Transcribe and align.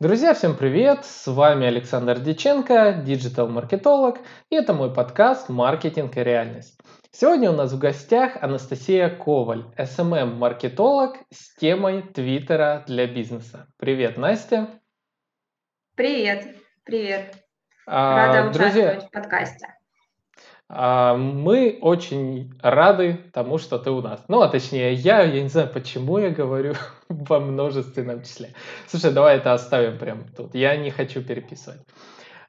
Друзья, 0.00 0.32
всем 0.32 0.56
привет! 0.56 1.04
С 1.04 1.26
вами 1.26 1.66
Александр 1.66 2.20
Диченко, 2.20 3.02
диджитал-маркетолог, 3.04 4.20
и 4.48 4.54
это 4.54 4.72
мой 4.72 4.94
подкаст 4.94 5.48
«Маркетинг 5.48 6.16
и 6.16 6.22
реальность». 6.22 6.80
Сегодня 7.10 7.50
у 7.50 7.54
нас 7.54 7.72
в 7.72 7.80
гостях 7.80 8.40
Анастасия 8.40 9.10
Коваль, 9.10 9.64
SMM-маркетолог 9.76 11.16
с 11.34 11.52
темой 11.56 12.02
Твиттера 12.02 12.84
для 12.86 13.08
бизнеса. 13.08 13.66
Привет, 13.76 14.18
Настя! 14.18 14.68
Привет, 15.96 16.46
привет! 16.84 17.34
А, 17.84 18.26
Рада 18.28 18.52
друзья, 18.52 18.68
участвовать 18.68 19.08
в 19.08 19.10
подкасте. 19.10 19.77
А, 20.68 21.16
мы 21.16 21.78
очень 21.80 22.52
рады 22.62 23.18
тому, 23.32 23.58
что 23.58 23.78
ты 23.78 23.90
у 23.90 24.02
нас. 24.02 24.22
Ну, 24.28 24.42
а 24.42 24.48
точнее, 24.48 24.92
я, 24.92 25.22
я 25.22 25.42
не 25.42 25.48
знаю, 25.48 25.68
почему 25.72 26.18
я 26.18 26.30
говорю 26.30 26.74
во 27.08 27.40
множественном 27.40 28.22
числе. 28.22 28.54
Слушай, 28.86 29.12
давай 29.12 29.36
это 29.36 29.54
оставим 29.54 29.98
прямо 29.98 30.24
тут. 30.36 30.54
Я 30.54 30.76
не 30.76 30.90
хочу 30.90 31.22
переписывать. 31.22 31.80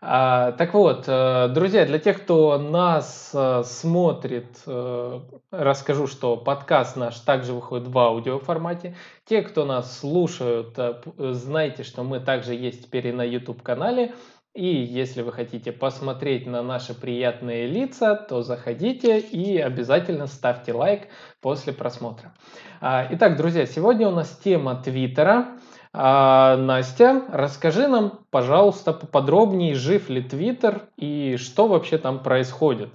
А, 0.02 0.53
так 0.53 0.73
вот, 0.73 1.05
э, 1.08 1.49
друзья, 1.49 1.85
для 1.85 1.99
тех, 1.99 2.21
кто 2.23 2.58
нас 2.58 3.31
э, 3.34 3.63
смотрит, 3.66 4.47
э, 4.66 5.20
расскажу, 5.52 6.08
что 6.08 6.38
подкаст 6.38 6.95
наш 6.95 7.20
также 7.20 7.52
выходит 7.52 7.89
в 7.89 7.97
аудиоформате. 7.97 8.95
Те, 9.25 9.41
кто 9.41 9.66
нас 9.66 9.99
слушают, 9.99 10.77
знайте, 11.17 11.83
что 11.83 12.03
мы 12.03 12.22
также 12.22 12.55
есть 12.55 12.86
теперь 12.86 13.08
и 13.08 13.11
на 13.11 13.23
YouTube-канале. 13.23 14.13
И 14.55 14.66
если 14.66 15.21
вы 15.21 15.31
хотите 15.31 15.71
посмотреть 15.71 16.48
на 16.48 16.63
наши 16.63 16.99
приятные 16.99 17.67
лица, 17.67 18.16
то 18.16 18.41
заходите 18.41 19.20
и 19.20 19.59
обязательно 19.59 20.25
ставьте 20.25 20.73
лайк 20.73 21.03
после 21.39 21.72
просмотра. 21.72 22.34
А, 22.81 23.08
итак, 23.12 23.38
друзья, 23.38 23.67
сегодня 23.67 24.08
у 24.08 24.12
нас 24.12 24.35
тема 24.44 24.81
Твиттера. 24.84 25.59
А, 25.94 26.58
Настя, 26.58 27.23
расскажи 27.31 27.88
нам, 27.88 28.25
пожалуйста, 28.31 28.91
поподробнее, 28.91 29.75
жив 29.75 30.09
ли 30.09 30.22
Твиттер 30.22 30.89
и 30.97 31.38
что 31.38 31.67
вообще 31.67 32.00
там 32.00 32.23
происходит. 32.23 32.89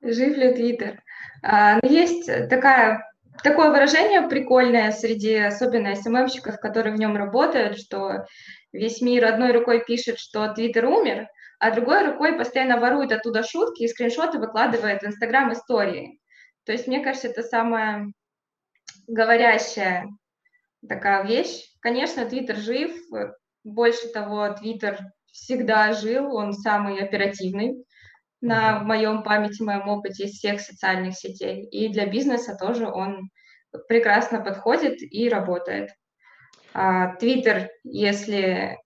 Жив 0.00 0.36
ли 0.36 0.54
Твиттер? 0.54 1.02
А, 1.42 1.80
ну, 1.82 1.90
есть 1.90 2.26
такая 2.48 3.10
такое 3.42 3.70
выражение 3.70 4.22
прикольное 4.22 4.92
среди 4.92 5.34
особенно 5.36 5.94
СММщиков, 5.94 6.58
которые 6.60 6.94
в 6.94 6.98
нем 6.98 7.16
работают, 7.16 7.78
что 7.78 8.26
весь 8.74 9.00
мир 9.00 9.24
одной 9.24 9.52
рукой 9.52 9.84
пишет, 9.84 10.18
что 10.18 10.52
Твиттер 10.52 10.86
умер, 10.86 11.28
а 11.58 11.70
другой 11.70 12.06
рукой 12.06 12.36
постоянно 12.36 12.78
ворует 12.78 13.12
оттуда 13.12 13.42
шутки 13.42 13.84
и 13.84 13.88
скриншоты 13.88 14.38
выкладывает 14.38 15.02
в 15.02 15.06
Инстаграм 15.06 15.52
истории. 15.52 16.20
То 16.64 16.72
есть, 16.72 16.86
мне 16.86 17.00
кажется, 17.00 17.28
это 17.28 17.42
самая 17.42 18.12
говорящая 19.06 20.08
такая 20.88 21.24
вещь. 21.24 21.62
Конечно, 21.80 22.26
Твиттер 22.26 22.56
жив, 22.56 22.92
больше 23.62 24.08
того, 24.08 24.48
Твиттер 24.50 24.98
всегда 25.32 25.92
жил, 25.92 26.34
он 26.34 26.52
самый 26.52 26.98
оперативный 27.02 27.84
на 28.40 28.80
в 28.80 28.84
моем 28.84 29.22
памяти, 29.22 29.62
в 29.62 29.66
моем 29.66 29.88
опыте 29.88 30.24
из 30.24 30.32
всех 30.32 30.60
социальных 30.60 31.16
сетей. 31.16 31.64
И 31.70 31.88
для 31.88 32.06
бизнеса 32.06 32.56
тоже 32.58 32.86
он 32.86 33.30
прекрасно 33.88 34.40
подходит 34.40 35.00
и 35.00 35.28
работает. 35.28 35.90
А, 36.74 37.14
Твиттер, 37.16 37.70
если, 37.84 38.78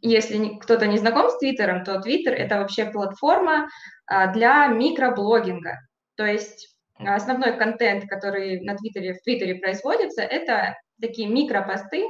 если 0.00 0.58
кто-то 0.58 0.86
не 0.86 0.98
знаком 0.98 1.30
с 1.30 1.38
Твиттером, 1.38 1.84
то 1.84 2.00
Твиттер– 2.00 2.34
это 2.34 2.58
вообще 2.58 2.86
платформа 2.86 3.68
а, 4.06 4.32
для 4.32 4.66
микроблогинга. 4.66 5.78
То 6.16 6.26
есть 6.26 6.76
основной 6.98 7.56
контент, 7.56 8.08
который 8.08 8.60
на 8.62 8.76
Твиттере, 8.76 9.14
в 9.14 9.22
Твиттере 9.22 9.54
производится, 9.54 10.22
это 10.22 10.76
такие 11.00 11.28
микропосты. 11.28 12.04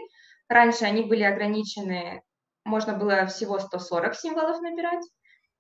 Раньше 0.49 0.87
они 0.87 1.03
были 1.03 1.25
ограничены, 1.25 2.23
можно 2.65 2.95
было 2.95 3.27
всего 3.27 3.59
140 3.59 4.15
символов 4.15 4.63
набирать. 4.63 5.05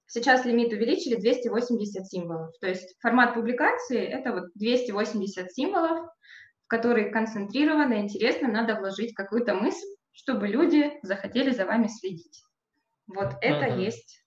Сейчас 0.06 0.46
лимит 0.46 0.72
увеличили 0.72 1.16
280 1.16 2.06
символов. 2.06 2.54
То 2.62 2.68
есть 2.68 2.96
формат 3.00 3.34
публикации– 3.34 4.00
это 4.06 4.32
вот 4.32 4.44
280 4.54 5.52
символов, 5.52 6.08
в 6.68 6.70
который 6.70 7.10
концентрированно, 7.10 7.94
интересно, 7.94 8.46
надо 8.46 8.74
вложить 8.74 9.14
какую-то 9.14 9.54
мысль, 9.54 9.86
чтобы 10.12 10.48
люди 10.48 10.92
захотели 11.02 11.50
за 11.50 11.64
вами 11.64 11.86
следить. 11.86 12.42
Вот 13.06 13.36
это 13.40 13.72
угу. 13.72 13.80
есть. 13.80 14.22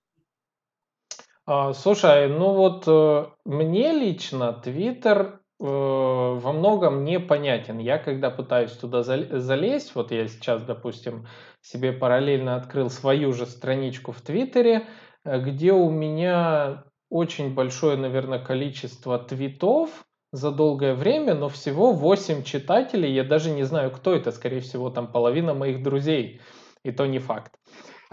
А, 1.46 1.72
слушай, 1.74 2.28
ну 2.30 2.56
вот 2.56 2.86
э, 2.88 3.26
мне 3.46 3.92
лично 3.92 4.54
Твиттер 4.54 5.22
э, 5.22 5.40
во 5.60 6.52
многом 6.52 7.04
непонятен. 7.04 7.78
Я 7.78 8.00
когда 8.00 8.32
пытаюсь 8.32 8.72
туда 8.72 9.04
залезть, 9.04 9.94
вот 9.94 10.12
я 10.12 10.28
сейчас, 10.28 10.64
допустим, 10.64 11.28
себе 11.62 11.92
параллельно 11.94 12.56
открыл 12.56 12.90
свою 12.90 13.34
же 13.34 13.46
страничку 13.46 14.14
в 14.14 14.22
Твиттере, 14.22 14.88
э, 15.24 15.40
где 15.40 15.74
у 15.74 15.92
меня 15.92 16.86
очень 17.12 17.54
большое, 17.54 17.98
наверное, 17.98 18.40
количество 18.40 19.20
твитов, 19.20 20.08
за 20.32 20.52
долгое 20.52 20.94
время, 20.94 21.34
но 21.36 21.50
всего 21.50 21.92
8 21.92 22.44
читателей, 22.44 23.12
я 23.14 23.24
даже 23.24 23.52
не 23.52 23.64
знаю, 23.64 23.92
кто 23.92 24.14
это, 24.14 24.32
скорее 24.32 24.62
всего, 24.62 24.90
там 24.90 25.12
половина 25.12 25.54
моих 25.54 25.84
друзей, 25.84 26.42
и 26.84 26.92
то 26.92 27.06
не 27.06 27.20
факт. 27.20 27.54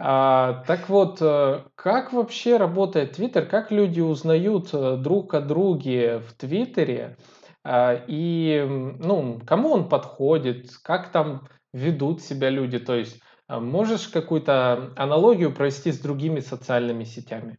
А, 0.00 0.64
так 0.66 0.88
вот, 0.88 1.18
э, 1.20 1.64
как 1.74 2.12
вообще 2.12 2.56
работает 2.56 3.12
Твиттер, 3.12 3.46
как 3.46 3.72
люди 3.72 4.00
узнают 4.00 4.70
э, 4.72 4.96
друг 4.96 5.34
о 5.34 5.40
друге 5.40 6.18
в 6.20 6.34
Твиттере, 6.34 7.16
а, 7.64 8.04
и 8.06 8.64
ну, 8.68 9.40
кому 9.44 9.70
он 9.70 9.88
подходит, 9.88 10.70
как 10.82 11.10
там 11.10 11.48
ведут 11.72 12.22
себя 12.22 12.48
люди, 12.48 12.78
то 12.78 12.94
есть 12.94 13.20
а, 13.48 13.60
можешь 13.60 14.08
какую-то 14.08 14.92
аналогию 14.96 15.52
провести 15.52 15.90
с 15.90 15.98
другими 15.98 16.40
социальными 16.40 17.04
сетями? 17.04 17.58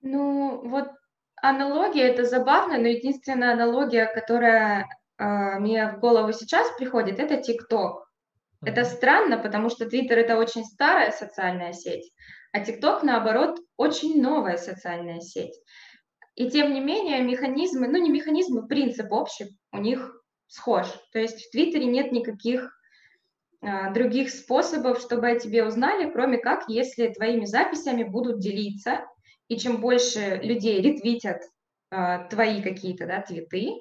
Ну, 0.00 0.68
вот 0.68 0.88
Аналогия 1.48 2.08
это 2.08 2.24
забавно, 2.24 2.76
но 2.76 2.88
единственная 2.88 3.52
аналогия, 3.52 4.06
которая 4.06 4.88
э, 5.16 5.24
мне 5.60 5.92
в 5.92 6.00
голову 6.00 6.32
сейчас 6.32 6.66
приходит, 6.76 7.20
это 7.20 7.36
ТикТок. 7.36 8.10
Это 8.64 8.82
странно, 8.82 9.38
потому 9.38 9.70
что 9.70 9.88
Твиттер 9.88 10.18
это 10.18 10.38
очень 10.38 10.64
старая 10.64 11.12
социальная 11.12 11.72
сеть, 11.72 12.12
а 12.52 12.64
ТикТок, 12.64 13.04
наоборот, 13.04 13.60
очень 13.76 14.20
новая 14.20 14.56
социальная 14.56 15.20
сеть. 15.20 15.54
И 16.34 16.50
тем 16.50 16.74
не 16.74 16.80
менее 16.80 17.22
механизмы, 17.22 17.86
ну 17.86 17.98
не 17.98 18.10
механизмы, 18.10 18.66
принцип 18.66 19.12
общий 19.12 19.56
у 19.70 19.78
них 19.78 20.20
схож. 20.48 20.88
То 21.12 21.20
есть 21.20 21.46
в 21.46 21.50
Твиттере 21.52 21.86
нет 21.86 22.10
никаких 22.10 22.76
э, 23.62 23.92
других 23.92 24.30
способов, 24.30 24.98
чтобы 24.98 25.28
о 25.28 25.38
тебе 25.38 25.64
узнали, 25.64 26.10
кроме 26.10 26.38
как, 26.38 26.64
если 26.66 27.06
твоими 27.06 27.44
записями 27.44 28.02
будут 28.02 28.40
делиться 28.40 29.06
и 29.48 29.56
чем 29.58 29.80
больше 29.80 30.40
людей 30.42 30.80
ретвитят 30.80 31.42
э, 31.90 32.28
твои 32.30 32.62
какие-то 32.62 33.06
да, 33.06 33.20
твиты, 33.20 33.72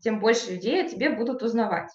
тем 0.00 0.20
больше 0.20 0.52
людей 0.52 0.84
о 0.84 0.88
тебе 0.88 1.10
будут 1.10 1.42
узнавать. 1.42 1.90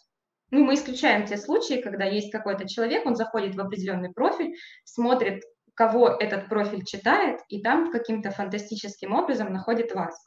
Ну, 0.51 0.63
мы 0.63 0.73
исключаем 0.73 1.27
те 1.27 1.37
случаи, 1.37 1.81
когда 1.81 2.05
есть 2.05 2.31
какой-то 2.31 2.67
человек, 2.67 3.05
он 3.05 3.15
заходит 3.15 3.55
в 3.55 3.61
определенный 3.61 4.11
профиль, 4.11 4.55
смотрит, 4.83 5.43
кого 5.75 6.09
этот 6.09 6.49
профиль 6.49 6.83
читает, 6.83 7.39
и 7.49 7.61
там 7.61 7.91
каким-то 7.91 8.31
фантастическим 8.31 9.13
образом 9.13 9.53
находит 9.53 9.93
вас. 9.93 10.25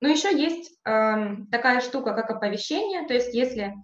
Но 0.00 0.08
еще 0.08 0.36
есть 0.36 0.78
э, 0.86 1.36
такая 1.50 1.80
штука, 1.80 2.12
как 2.14 2.30
оповещение, 2.30 3.06
то 3.06 3.14
есть 3.14 3.34
если 3.34 3.74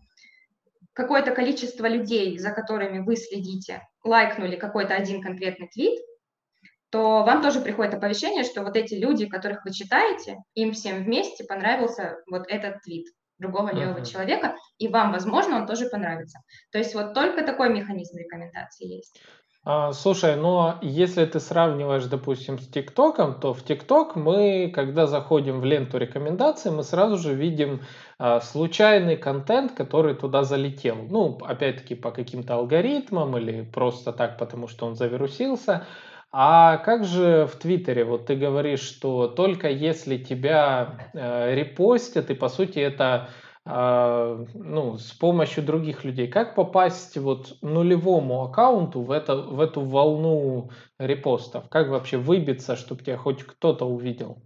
какое-то 0.92 1.30
количество 1.32 1.86
людей, 1.86 2.38
за 2.38 2.50
которыми 2.50 2.98
вы 2.98 3.16
следите, 3.16 3.82
лайкнули 4.04 4.56
какой-то 4.56 4.94
один 4.94 5.22
конкретный 5.22 5.68
твит, 5.68 5.98
то 6.90 7.22
вам 7.22 7.42
тоже 7.42 7.60
приходит 7.60 7.94
оповещение, 7.94 8.44
что 8.44 8.62
вот 8.62 8.76
эти 8.76 8.94
люди, 8.94 9.26
которых 9.26 9.64
вы 9.64 9.72
читаете, 9.72 10.38
им 10.54 10.72
всем 10.72 11.04
вместе 11.04 11.44
понравился 11.44 12.16
вот 12.30 12.44
этот 12.48 12.82
твит 12.82 13.06
другого 13.38 13.72
левого 13.72 13.98
uh-huh. 13.98 14.10
человека, 14.10 14.54
и 14.78 14.88
вам, 14.88 15.12
возможно, 15.12 15.56
он 15.56 15.66
тоже 15.66 15.88
понравится. 15.88 16.40
То 16.72 16.78
есть 16.78 16.94
вот 16.94 17.14
только 17.14 17.42
такой 17.42 17.70
механизм 17.70 18.18
рекомендации 18.18 18.86
есть. 18.86 19.18
А, 19.62 19.92
слушай, 19.92 20.36
но 20.36 20.78
если 20.80 21.26
ты 21.26 21.38
сравниваешь, 21.38 22.04
допустим, 22.04 22.58
с 22.58 22.66
ТикТоком, 22.66 23.38
то 23.38 23.52
в 23.52 23.62
ТикТок 23.62 24.16
мы, 24.16 24.72
когда 24.74 25.06
заходим 25.06 25.60
в 25.60 25.66
ленту 25.66 25.98
рекомендаций, 25.98 26.70
мы 26.70 26.82
сразу 26.82 27.18
же 27.18 27.34
видим 27.34 27.82
а, 28.18 28.40
случайный 28.40 29.18
контент, 29.18 29.72
который 29.72 30.14
туда 30.14 30.44
залетел. 30.44 30.96
Ну, 30.96 31.38
опять-таки, 31.42 31.94
по 31.94 32.10
каким-то 32.10 32.54
алгоритмам 32.54 33.36
или 33.36 33.62
просто 33.62 34.12
так, 34.12 34.38
потому 34.38 34.66
что 34.66 34.86
он 34.86 34.96
завирусился. 34.96 35.86
А 36.32 36.76
как 36.78 37.04
же 37.04 37.46
в 37.46 37.56
Твиттере? 37.56 38.04
Вот 38.04 38.26
ты 38.26 38.36
говоришь, 38.36 38.82
что 38.82 39.26
только 39.26 39.68
если 39.68 40.16
тебя 40.16 41.10
э, 41.12 41.54
репостят, 41.54 42.30
и 42.30 42.34
по 42.34 42.48
сути 42.48 42.78
это 42.78 43.30
э, 43.66 44.46
ну, 44.54 44.96
с 44.96 45.10
помощью 45.12 45.64
других 45.64 46.04
людей. 46.04 46.28
Как 46.28 46.54
попасть 46.54 47.16
вот 47.16 47.56
нулевому 47.62 48.44
аккаунту 48.44 49.00
в, 49.00 49.10
это, 49.10 49.34
в 49.36 49.60
эту 49.60 49.80
волну 49.80 50.70
репостов? 50.98 51.68
Как 51.68 51.88
вообще 51.88 52.16
выбиться, 52.16 52.76
чтобы 52.76 53.02
тебя 53.02 53.16
хоть 53.16 53.42
кто-то 53.42 53.86
увидел? 53.86 54.40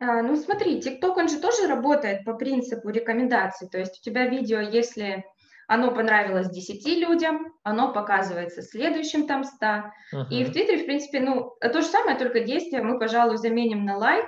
А, 0.00 0.22
ну 0.22 0.36
смотри, 0.36 0.80
ТикТок, 0.80 1.16
он 1.16 1.28
же 1.28 1.40
тоже 1.40 1.66
работает 1.66 2.24
по 2.24 2.34
принципу 2.34 2.90
рекомендаций. 2.90 3.68
То 3.68 3.78
есть 3.78 3.98
у 3.98 4.02
тебя 4.04 4.28
видео, 4.28 4.60
если 4.60 5.24
оно 5.68 5.94
понравилось 5.94 6.48
10 6.48 6.86
людям, 6.98 7.54
оно 7.62 7.92
показывается 7.92 8.62
следующим 8.62 9.26
там 9.26 9.44
100. 9.44 9.66
Uh-huh. 9.66 10.28
И 10.30 10.42
в 10.44 10.52
Твиттере, 10.52 10.82
в 10.82 10.86
принципе, 10.86 11.20
ну, 11.20 11.52
то 11.60 11.82
же 11.82 11.86
самое, 11.86 12.16
только 12.16 12.40
действие 12.40 12.82
мы, 12.82 12.98
пожалуй, 12.98 13.36
заменим 13.36 13.84
на 13.84 13.98
лайк, 13.98 14.26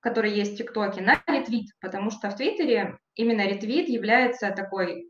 который 0.00 0.32
есть 0.32 0.54
в 0.54 0.56
ТикТоке, 0.56 1.02
на 1.02 1.22
ретвит, 1.26 1.66
потому 1.78 2.10
что 2.10 2.30
в 2.30 2.36
Твиттере 2.36 2.98
именно 3.14 3.46
ретвит 3.46 3.90
является 3.90 4.50
такой 4.50 5.06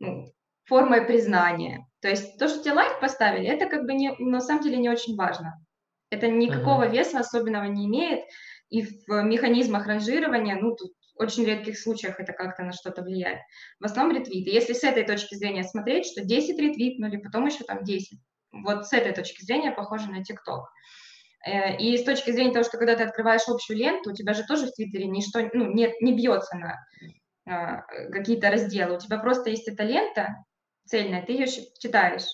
ну, 0.00 0.32
формой 0.64 1.02
признания. 1.02 1.86
То 2.00 2.08
есть 2.08 2.38
то, 2.38 2.48
что 2.48 2.62
тебе 2.62 2.72
лайк 2.72 2.98
поставили, 2.98 3.46
это 3.46 3.66
как 3.66 3.84
бы 3.84 3.92
не, 3.92 4.14
на 4.18 4.40
самом 4.40 4.62
деле 4.62 4.78
не 4.78 4.88
очень 4.88 5.16
важно. 5.16 5.62
Это 6.08 6.28
никакого 6.28 6.86
uh-huh. 6.86 6.92
веса 6.92 7.18
особенного 7.18 7.64
не 7.64 7.86
имеет, 7.86 8.24
и 8.70 8.82
в 8.82 9.22
механизмах 9.22 9.86
ранжирования, 9.86 10.56
ну, 10.56 10.74
тут 10.74 10.92
очень 11.16 11.44
редких 11.44 11.78
случаях 11.78 12.18
это 12.20 12.32
как-то 12.32 12.62
на 12.62 12.72
что-то 12.72 13.02
влияет. 13.02 13.40
В 13.80 13.84
основном 13.84 14.16
ретвиты. 14.16 14.50
Если 14.50 14.72
с 14.72 14.84
этой 14.84 15.04
точки 15.04 15.34
зрения 15.34 15.64
смотреть, 15.64 16.06
что 16.06 16.24
10 16.24 16.58
ретвитнули, 16.58 17.18
потом 17.18 17.46
еще 17.46 17.64
там 17.64 17.84
10. 17.84 18.18
Вот 18.52 18.86
с 18.86 18.92
этой 18.92 19.12
точки 19.12 19.44
зрения 19.44 19.70
похоже 19.70 20.10
на 20.10 20.24
ТикТок. 20.24 20.68
Э, 21.46 21.76
и 21.76 21.96
с 21.96 22.04
точки 22.04 22.30
зрения 22.30 22.52
того, 22.52 22.64
что 22.64 22.78
когда 22.78 22.96
ты 22.96 23.04
открываешь 23.04 23.48
общую 23.48 23.78
ленту, 23.78 24.10
у 24.10 24.14
тебя 24.14 24.34
же 24.34 24.44
тоже 24.44 24.66
в 24.66 24.72
Твиттере 24.72 25.06
ничто 25.06 25.40
ну, 25.52 25.72
нет, 25.72 26.00
не 26.00 26.14
бьется 26.14 26.56
на 26.56 26.86
а, 27.46 27.82
какие-то 28.10 28.50
разделы. 28.50 28.96
У 28.96 29.00
тебя 29.00 29.18
просто 29.18 29.50
есть 29.50 29.68
эта 29.68 29.82
лента 29.82 30.44
цельная, 30.86 31.24
ты 31.24 31.32
ее 31.32 31.46
читаешь. 31.46 32.28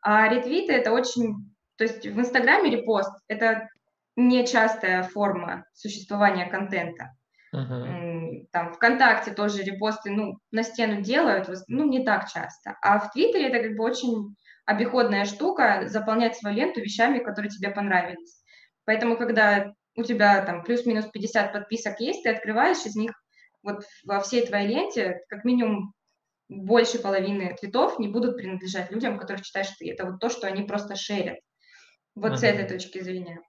А 0.00 0.28
ретвиты 0.28 0.72
это 0.72 0.92
очень... 0.92 1.54
То 1.76 1.84
есть 1.84 2.04
в 2.04 2.18
Инстаграме 2.18 2.70
репост— 2.70 3.12
это 3.28 3.68
нечастая 4.16 5.04
форма 5.04 5.64
существования 5.74 6.46
контента. 6.46 7.14
Uh-huh. 7.54 7.84
Там 8.52 8.72
ВКонтакте 8.72 9.32
тоже 9.32 9.62
репосты, 9.62 10.10
ну, 10.10 10.38
на 10.50 10.62
стену 10.62 11.02
делают, 11.02 11.48
ну, 11.68 11.84
не 11.84 12.04
так 12.04 12.30
часто. 12.30 12.76
А 12.82 12.98
в 12.98 13.10
Твиттере 13.12 13.48
это 13.48 13.62
как 13.66 13.76
бы 13.76 13.84
очень 13.84 14.36
обиходная 14.66 15.24
штука, 15.24 15.84
заполнять 15.86 16.36
свою 16.36 16.56
ленту 16.56 16.80
вещами, 16.80 17.18
которые 17.18 17.50
тебе 17.50 17.70
понравились. 17.70 18.42
Поэтому, 18.84 19.16
когда 19.16 19.72
у 19.96 20.02
тебя 20.02 20.42
там 20.44 20.62
плюс-минус 20.62 21.06
50 21.06 21.52
подписок 21.52 22.00
есть, 22.00 22.22
ты 22.22 22.30
открываешь 22.30 22.84
из 22.84 22.94
них 22.94 23.12
вот 23.62 23.84
во 24.04 24.20
всей 24.20 24.46
твоей 24.46 24.68
ленте 24.68 25.20
как 25.28 25.44
минимум 25.44 25.92
больше 26.48 26.98
половины 26.98 27.54
твитов 27.60 27.98
не 27.98 28.08
будут 28.08 28.36
принадлежать 28.36 28.90
людям, 28.90 29.18
которые 29.18 29.42
считают, 29.42 29.68
что 29.68 29.84
это 29.84 30.06
вот 30.06 30.20
то, 30.20 30.30
что 30.30 30.46
они 30.46 30.62
просто 30.62 30.96
шерят. 30.96 31.38
Вот 32.14 32.32
uh-huh. 32.32 32.36
с 32.36 32.42
этой 32.42 32.66
точки 32.66 33.00
зрения. 33.00 33.40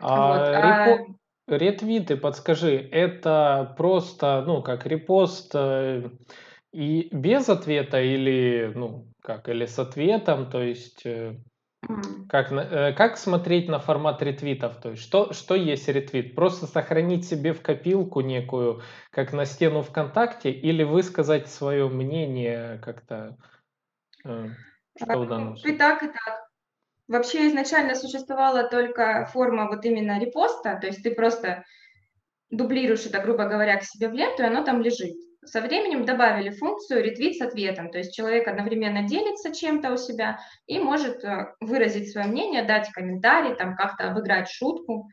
А, 0.00 0.28
вот. 0.28 0.40
а... 0.40 0.98
Ретвиты, 1.46 2.16
подскажи, 2.16 2.76
это 2.76 3.74
просто, 3.76 4.42
ну, 4.46 4.62
как 4.62 4.84
репост 4.84 5.52
э, 5.54 6.10
и 6.72 7.08
без 7.12 7.48
ответа 7.48 8.00
или, 8.00 8.72
ну, 8.74 9.06
как, 9.22 9.48
или 9.48 9.66
с 9.66 9.78
ответом, 9.78 10.50
то 10.50 10.60
есть 10.60 11.06
э, 11.06 11.36
как, 12.28 12.50
э, 12.50 12.92
как 12.94 13.16
смотреть 13.16 13.68
на 13.68 13.78
формат 13.78 14.22
ретвитов? 14.22 14.80
То 14.80 14.90
есть 14.90 15.02
что, 15.04 15.32
что 15.32 15.54
есть 15.54 15.86
ретвит? 15.86 16.34
Просто 16.34 16.66
сохранить 16.66 17.24
себе 17.24 17.52
в 17.52 17.62
копилку 17.62 18.22
некую, 18.22 18.82
как 19.10 19.32
на 19.32 19.44
стену 19.44 19.82
ВКонтакте, 19.82 20.50
или 20.50 20.82
высказать 20.82 21.48
свое 21.48 21.88
мнение 21.88 22.80
как-то? 22.84 23.36
Что 24.24 25.20
в 25.20 25.28
данном 25.28 25.56
случае? 25.56 25.74
И 25.74 25.78
так, 25.78 26.02
и 26.02 26.06
так. 26.06 26.45
Вообще 27.08 27.48
изначально 27.48 27.94
существовала 27.94 28.68
только 28.68 29.28
форма 29.32 29.68
вот 29.68 29.84
именно 29.84 30.18
репоста, 30.18 30.78
то 30.80 30.86
есть 30.88 31.02
ты 31.02 31.14
просто 31.14 31.64
дублируешь 32.50 33.06
это, 33.06 33.20
грубо 33.20 33.44
говоря, 33.44 33.78
к 33.78 33.84
себе 33.84 34.08
в 34.08 34.12
ленту, 34.12 34.42
и 34.42 34.46
оно 34.46 34.64
там 34.64 34.82
лежит. 34.82 35.14
Со 35.44 35.60
временем 35.60 36.04
добавили 36.04 36.50
функцию 36.50 37.04
ретвит 37.04 37.36
с 37.36 37.40
ответом, 37.40 37.90
то 37.92 37.98
есть 37.98 38.12
человек 38.14 38.48
одновременно 38.48 39.06
делится 39.06 39.54
чем-то 39.54 39.92
у 39.92 39.96
себя 39.96 40.40
и 40.66 40.80
может 40.80 41.22
э, 41.22 41.54
выразить 41.60 42.10
свое 42.10 42.26
мнение, 42.26 42.64
дать 42.64 42.90
комментарий, 42.90 43.54
там 43.54 43.76
как-то 43.76 44.10
обыграть 44.10 44.48
шутку. 44.48 45.08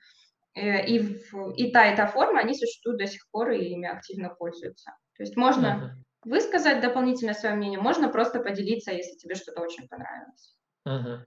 Э, 0.55 0.83
и, 0.87 1.19
и 1.55 1.71
та, 1.71 1.91
и 1.91 1.95
та 1.95 2.07
форма, 2.07 2.39
они 2.39 2.55
существуют 2.55 2.99
до 2.99 3.05
сих 3.05 3.29
пор, 3.29 3.51
и 3.51 3.63
ими 3.63 3.87
активно 3.87 4.29
пользуются. 4.29 4.91
То 5.17 5.23
есть 5.23 5.35
можно 5.35 6.03
высказать 6.23 6.81
дополнительно 6.81 7.35
свое 7.35 7.53
мнение, 7.53 7.79
можно 7.79 8.09
просто 8.09 8.39
поделиться, 8.39 8.91
если 8.91 9.15
тебе 9.17 9.35
что-то 9.35 9.61
очень 9.61 9.87
понравилось. 9.87 10.55
Uh-huh. 10.87 11.19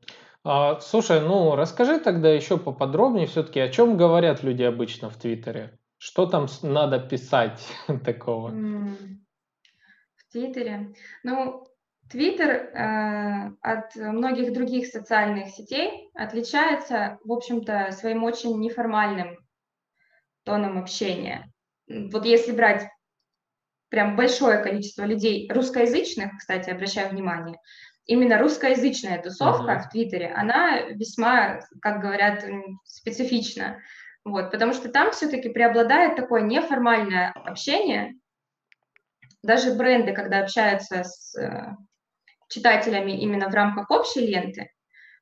А, 0.44 0.80
слушай, 0.80 1.20
ну 1.20 1.56
расскажи 1.56 1.98
тогда 1.98 2.30
еще 2.30 2.56
поподробнее 2.58 3.26
все-таки, 3.26 3.60
о 3.60 3.68
чем 3.68 3.96
говорят 3.96 4.42
люди 4.42 4.62
обычно 4.62 5.10
в 5.10 5.16
Твиттере? 5.16 5.78
Что 5.98 6.26
там 6.26 6.46
надо 6.62 7.00
писать 7.00 7.66
такого? 8.04 8.50
В 8.50 10.32
Твиттере? 10.32 10.94
Ну, 11.24 11.66
Твиттер 12.10 12.50
э, 12.50 13.50
от 13.60 13.96
многих 13.96 14.52
других 14.52 14.86
социальных 14.86 15.48
сетей 15.48 16.10
отличается, 16.14 17.18
в 17.24 17.32
общем-то, 17.32 17.90
своим 17.90 18.22
очень 18.22 18.60
неформальным 18.60 19.38
тоном 20.44 20.78
общения. 20.78 21.52
Вот 21.88 22.24
если 22.24 22.52
брать 22.52 22.88
прям 23.88 24.14
большое 24.14 24.62
количество 24.62 25.04
людей 25.04 25.50
русскоязычных, 25.50 26.38
кстати, 26.38 26.70
обращаю 26.70 27.10
внимание, 27.10 27.58
именно 28.06 28.38
русскоязычная 28.38 29.20
тусовка 29.20 29.72
uh-huh. 29.72 29.80
в 29.80 29.90
Твиттере, 29.90 30.32
она 30.34 30.80
весьма, 30.82 31.60
как 31.82 32.00
говорят, 32.00 32.44
специфична. 32.84 33.78
Вот, 34.24 34.50
потому 34.50 34.72
что 34.72 34.88
там 34.88 35.12
все-таки 35.12 35.48
преобладает 35.48 36.16
такое 36.16 36.42
неформальное 36.42 37.32
общение. 37.32 38.14
Даже 39.42 39.74
бренды, 39.74 40.12
когда 40.12 40.40
общаются 40.40 41.04
с 41.04 41.36
э, 41.38 41.76
читателями 42.48 43.12
именно 43.12 43.48
в 43.48 43.54
рамках 43.54 43.90
общей 43.90 44.26
ленты, 44.26 44.70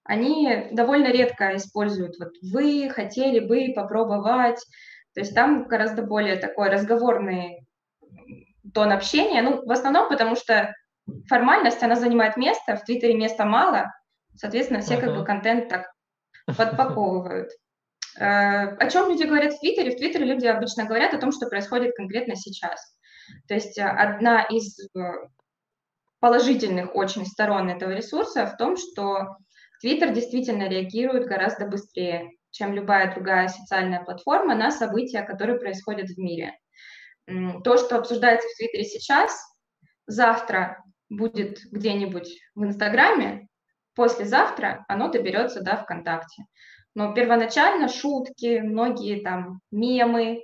они 0.04 0.68
довольно 0.72 1.08
редко 1.08 1.56
используют 1.56 2.16
вот 2.18 2.32
«вы 2.42 2.88
хотели 2.90 3.40
бы 3.40 3.72
попробовать». 3.74 4.60
То 5.14 5.20
есть 5.20 5.34
там 5.34 5.64
гораздо 5.64 6.02
более 6.02 6.36
такой 6.36 6.70
разговорный 6.70 7.66
тон 8.72 8.92
общения. 8.92 9.42
Ну, 9.42 9.64
в 9.64 9.70
основном 9.70 10.08
потому 10.08 10.34
что 10.36 10.74
формальность, 11.28 11.82
она 11.82 11.96
занимает 11.96 12.36
место, 12.36 12.76
в 12.76 12.84
Твиттере 12.84 13.14
места 13.14 13.44
мало, 13.44 13.92
соответственно, 14.34 14.80
все 14.80 14.94
uh-huh. 14.94 15.00
как 15.00 15.16
бы 15.16 15.24
контент 15.24 15.68
так 15.68 15.92
подпаковывают. 16.56 17.50
Э, 18.18 18.76
о 18.76 18.90
чем 18.90 19.08
люди 19.08 19.24
говорят 19.24 19.54
в 19.54 19.60
Твиттере? 19.60 19.90
В 19.90 19.96
Твиттере 19.96 20.24
люди 20.24 20.46
обычно 20.46 20.84
говорят 20.84 21.14
о 21.14 21.18
том, 21.18 21.32
что 21.32 21.48
происходит 21.48 21.96
конкретно 21.96 22.36
сейчас. 22.36 22.80
То 23.48 23.54
есть 23.54 23.78
э, 23.78 23.82
одна 23.84 24.42
из 24.42 24.78
э, 24.78 25.00
положительных 26.20 26.94
очень 26.94 27.26
сторон 27.26 27.68
этого 27.68 27.90
ресурса 27.90 28.46
в 28.46 28.56
том, 28.56 28.76
что 28.76 29.36
Твиттер 29.80 30.12
действительно 30.12 30.68
реагирует 30.68 31.26
гораздо 31.26 31.66
быстрее, 31.66 32.30
чем 32.50 32.72
любая 32.72 33.12
другая 33.12 33.48
социальная 33.48 34.02
платформа 34.02 34.54
на 34.54 34.70
события, 34.70 35.22
которые 35.22 35.58
происходят 35.58 36.08
в 36.08 36.18
мире. 36.18 36.56
То, 37.26 37.76
что 37.78 37.96
обсуждается 37.98 38.46
в 38.48 38.56
Твиттере 38.56 38.84
сейчас, 38.84 39.38
завтра 40.06 40.82
будет 41.08 41.60
где-нибудь 41.70 42.40
в 42.54 42.64
Инстаграме, 42.64 43.48
послезавтра 43.94 44.84
оно 44.88 45.08
доберется 45.08 45.62
до 45.62 45.76
ВКонтакте. 45.76 46.44
Но 46.94 47.12
первоначально 47.12 47.88
шутки, 47.88 48.60
многие 48.60 49.20
там 49.20 49.60
мемы, 49.70 50.42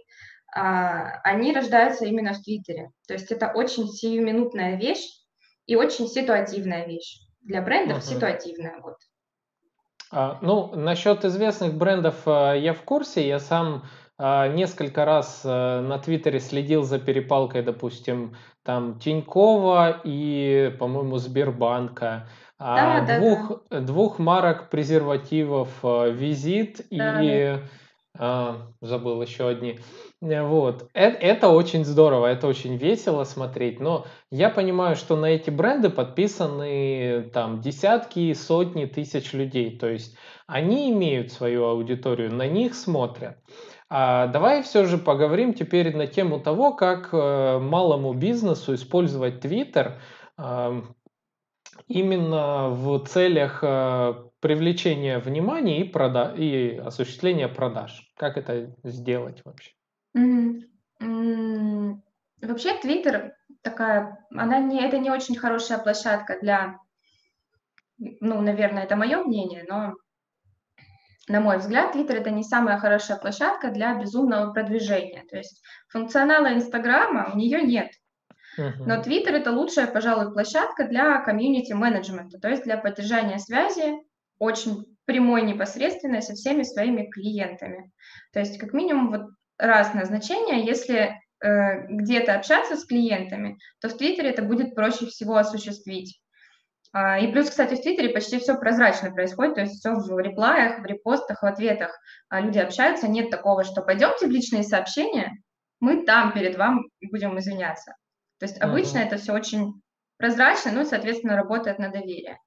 а, 0.53 1.21
они 1.23 1.53
рождаются 1.53 2.07
именно 2.07 2.33
в 2.33 2.43
Твиттере. 2.43 2.91
То 3.07 3.15
есть 3.15 3.31
это 3.31 3.53
очень 3.53 3.89
сиюминутная 3.89 4.77
вещь 4.77 5.07
и 5.67 5.77
очень 5.77 6.09
ситуативная 6.09 6.87
вещь. 6.87 7.21
Для 7.41 7.63
брендов 7.63 7.99
uh-huh. 7.99 8.15
ситуативная. 8.15 8.81
Вот. 8.83 8.97
А, 10.11 10.39
ну, 10.43 10.75
насчет 10.75 11.25
известных 11.25 11.75
брендов 11.75 12.27
а, 12.27 12.55
я 12.55 12.75
в 12.75 12.83
курсе. 12.83 13.27
Я 13.27 13.39
сам 13.39 13.85
несколько 14.49 15.05
раз 15.05 15.43
а, 15.45 15.81
на 15.81 15.99
Твиттере 15.99 16.41
следил 16.41 16.83
за 16.83 16.99
перепалкой, 16.99 17.63
допустим, 17.63 18.37
там 18.63 18.99
Тинькова 18.99 20.01
и, 20.05 20.75
по-моему, 20.79 21.17
Сбербанка. 21.17 22.29
А, 22.59 23.01
да, 23.01 23.19
двух, 23.19 23.63
да. 23.71 23.81
двух 23.81 24.19
марок 24.19 24.69
презервативов 24.69 25.71
э, 25.83 26.11
визит 26.11 26.87
да, 26.91 27.23
и 27.23 27.59
а, 28.19 28.67
забыл 28.83 29.23
еще 29.23 29.49
одни. 29.49 29.79
Вот. 30.21 30.91
Это, 30.93 31.17
это 31.17 31.49
очень 31.49 31.87
здорово, 31.87 32.27
это 32.27 32.47
очень 32.47 32.77
весело 32.77 33.25
смотреть, 33.25 33.81
но 33.81 34.07
я 34.31 34.51
понимаю, 34.51 34.97
что 34.97 35.17
на 35.17 35.27
эти 35.27 35.49
бренды 35.49 35.89
подписаны 35.89 37.31
там 37.33 37.63
десятки, 37.63 38.35
сотни 38.35 38.85
тысяч 38.85 39.33
людей, 39.33 39.79
то 39.79 39.89
есть 39.89 40.15
они 40.47 40.91
имеют 40.91 41.33
свою 41.33 41.65
аудиторию, 41.65 42.35
на 42.35 42.47
них 42.47 42.75
смотрят. 42.75 43.39
А 43.93 44.29
давай 44.29 44.63
все 44.63 44.85
же 44.85 44.99
поговорим 44.99 45.53
теперь 45.53 45.97
на 45.97 46.07
тему 46.07 46.39
того, 46.39 46.73
как 46.73 47.13
э, 47.13 47.59
малому 47.59 48.15
бизнесу 48.15 48.75
использовать 48.75 49.45
Twitter 49.45 49.97
именно 51.89 52.69
в 52.69 53.05
целях 53.07 53.61
э, 53.63 54.15
привлечения 54.39 55.19
внимания 55.19 55.81
и, 55.81 55.91
прода- 55.91 56.35
и 56.37 56.77
осуществления 56.77 57.49
продаж. 57.49 58.13
Как 58.17 58.37
это 58.37 58.75
сделать 58.85 59.43
вообще? 59.45 59.73
Mm-hmm. 60.17 61.97
Вообще, 62.43 62.75
Твиттер 62.81 63.35
такая, 63.63 64.25
она 64.31 64.61
не, 64.61 64.81
это 64.81 64.99
не 64.99 65.11
очень 65.11 65.37
хорошая 65.37 65.79
площадка 65.79 66.39
для, 66.41 66.79
ну, 67.99 68.41
наверное, 68.41 68.85
это 68.85 68.97
мое 68.97 69.23
мнение, 69.23 69.65
но 69.69 69.95
на 71.29 71.41
мой 71.41 71.59
взгляд, 71.59 71.95
Twitter 71.95 72.15
это 72.15 72.31
не 72.31 72.43
самая 72.43 72.79
хорошая 72.79 73.19
площадка 73.19 73.71
для 73.71 73.95
безумного 73.95 74.53
продвижения. 74.53 75.25
То 75.31 75.37
есть 75.37 75.63
функционала 75.89 76.53
Инстаграма 76.55 77.31
у 77.33 77.37
нее 77.37 77.63
нет. 77.63 77.91
Но 78.57 79.01
Twitter 79.01 79.31
это 79.31 79.53
лучшая, 79.53 79.87
пожалуй, 79.87 80.33
площадка 80.33 80.85
для 80.85 81.23
комьюнити-менеджмента, 81.23 82.39
то 82.39 82.49
есть 82.49 82.65
для 82.65 82.77
поддержания 82.77 83.39
связи 83.39 83.95
очень 84.39 84.97
прямой, 85.05 85.43
непосредственной 85.43 86.23
со 86.23 86.35
всеми 86.35 86.63
своими 86.63 87.09
клиентами. 87.09 87.91
То 88.33 88.41
есть 88.41 88.59
как 88.59 88.73
минимум 88.73 89.11
вот 89.11 89.23
раз 89.59 89.95
назначение, 89.95 90.65
если 90.65 91.21
э, 91.43 91.87
где-то 91.89 92.35
общаться 92.35 92.77
с 92.77 92.85
клиентами, 92.85 93.59
то 93.81 93.89
в 93.89 93.97
Твиттере 93.97 94.31
это 94.31 94.43
будет 94.43 94.75
проще 94.75 95.07
всего 95.07 95.37
осуществить. 95.37 96.21
А, 96.93 97.19
и 97.19 97.31
плюс, 97.31 97.51
кстати, 97.51 97.75
в 97.75 97.83
Твиттере 97.83 98.09
почти 98.11 98.39
все 98.39 98.57
прозрачно 98.59 99.13
происходит, 99.13 99.55
то 99.55 99.61
есть 99.61 99.79
все 99.79 99.95
в 99.95 100.19
реплаях, 100.19 100.81
в 100.81 100.85
репостах, 100.85 101.43
в 101.43 101.47
ответах. 101.47 101.97
А 102.29 102.41
люди 102.41 102.59
общаются, 102.59 103.09
нет 103.09 103.31
такого, 103.31 103.65
что 103.65 103.83
пойдемте 103.83 104.27
в 104.27 104.31
личные 104.31 104.63
сообщения, 104.65 105.33
мы 105.79 106.05
там 106.05 106.33
перед 106.33 106.57
вами 106.57 106.83
будем 107.11 107.39
извиняться. 107.39 107.95
То 108.39 108.47
есть 108.47 108.61
обычно 108.61 108.99
uh-huh. 108.99 109.07
это 109.07 109.17
все 109.19 109.33
очень 109.33 109.75
прозрачно, 110.17 110.73
ну 110.73 110.83
и, 110.83 110.87
соответственно, 110.87 111.37
работает 111.37 111.79
на 111.79 111.91
доверие. 111.91 112.39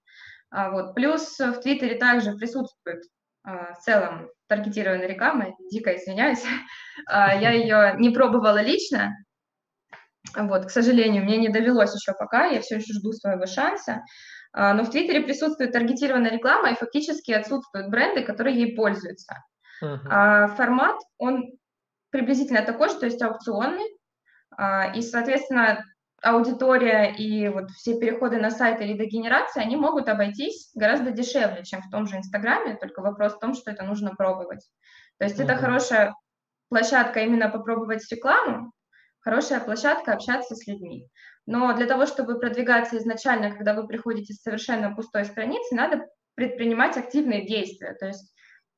А 0.50 0.69
вот. 0.69 0.93
Плюс 0.93 1.39
в 1.39 1.59
Твиттере 1.62 1.95
также 1.95 2.33
присутствует 2.33 3.01
а, 3.43 3.73
в 3.73 3.79
целом 3.79 4.29
таргетированная 4.47 5.07
реклама, 5.07 5.55
дико 5.71 5.95
извиняюсь, 5.95 6.43
а, 7.07 7.33
я 7.35 7.51
ее 7.51 7.95
не 7.97 8.12
пробовала 8.12 8.62
лично, 8.62 9.15
вот, 10.36 10.65
к 10.65 10.70
сожалению, 10.70 11.24
мне 11.24 11.38
не 11.38 11.50
довелось 11.50 11.94
еще 11.94 12.13
пока, 12.13 12.46
я 12.46 12.62
все 12.62 12.77
еще 12.77 12.94
жду 12.94 13.12
своего 13.12 13.46
шанса. 13.46 14.03
А, 14.53 14.74
но 14.74 14.84
в 14.84 14.89
Твиттере 14.89 15.22
присутствует 15.22 15.72
таргетированная 15.72 16.32
реклама, 16.32 16.72
и 16.72 16.75
фактически 16.75 17.32
отсутствуют 17.32 17.89
бренды, 17.89 18.24
которые 18.24 18.56
ей 18.56 18.75
пользуются. 18.75 19.44
Uh-huh. 19.84 20.56
Формат, 20.56 20.96
он 21.18 21.51
приблизительно 22.12 22.62
такой 22.62 22.89
же, 22.89 23.00
то 23.00 23.06
есть 23.06 23.22
аукционный, 23.22 23.88
а, 24.56 24.94
и, 24.96 25.01
соответственно, 25.01 25.84
аудитория 26.22 27.13
и 27.18 27.50
вот 27.50 27.70
все 27.72 28.00
переходы 28.00 28.38
на 28.38 28.50
сайт 28.50 28.80
или 28.80 28.94
дегенерация, 28.94 29.63
они 29.63 29.75
могут 29.75 30.08
обойтись 30.08 30.72
гораздо 30.74 31.12
дешевле, 31.12 31.63
чем 31.63 31.82
в 31.82 31.89
том 31.89 32.08
же 32.08 32.15
Инстаграме, 32.15 32.77
только 32.77 33.01
вопрос 33.01 33.34
в 33.34 33.39
том, 33.39 33.53
что 33.53 33.72
это 33.72 33.84
нужно 33.84 34.15
пробовать. 34.15 34.65
То 35.18 35.25
есть 35.25 35.39
uh-huh. 35.39 35.46
это 35.46 35.58
хорошая 35.58 36.13
площадка 36.70 37.20
именно 37.22 37.50
попробовать 37.50 38.10
рекламу, 38.10 38.72
хорошая 39.24 39.60
площадка 39.60 40.13
общаться 40.13 40.56
с 40.56 40.68
людьми. 40.68 41.08
Но 41.46 41.75
для 41.75 41.88
того, 41.88 42.06
чтобы 42.06 42.39
продвигаться 42.39 42.98
изначально, 42.98 43.51
когда 43.51 43.74
вы 43.74 43.88
приходите 43.88 44.34
с 44.34 44.42
совершенно 44.42 44.94
пустой 44.94 45.25
страницы, 45.25 45.75
надо 45.75 46.08
предпринимать 46.36 46.98
активные 46.98 47.46
действия. 47.46 47.94
То 48.00 48.08
есть 48.08 48.34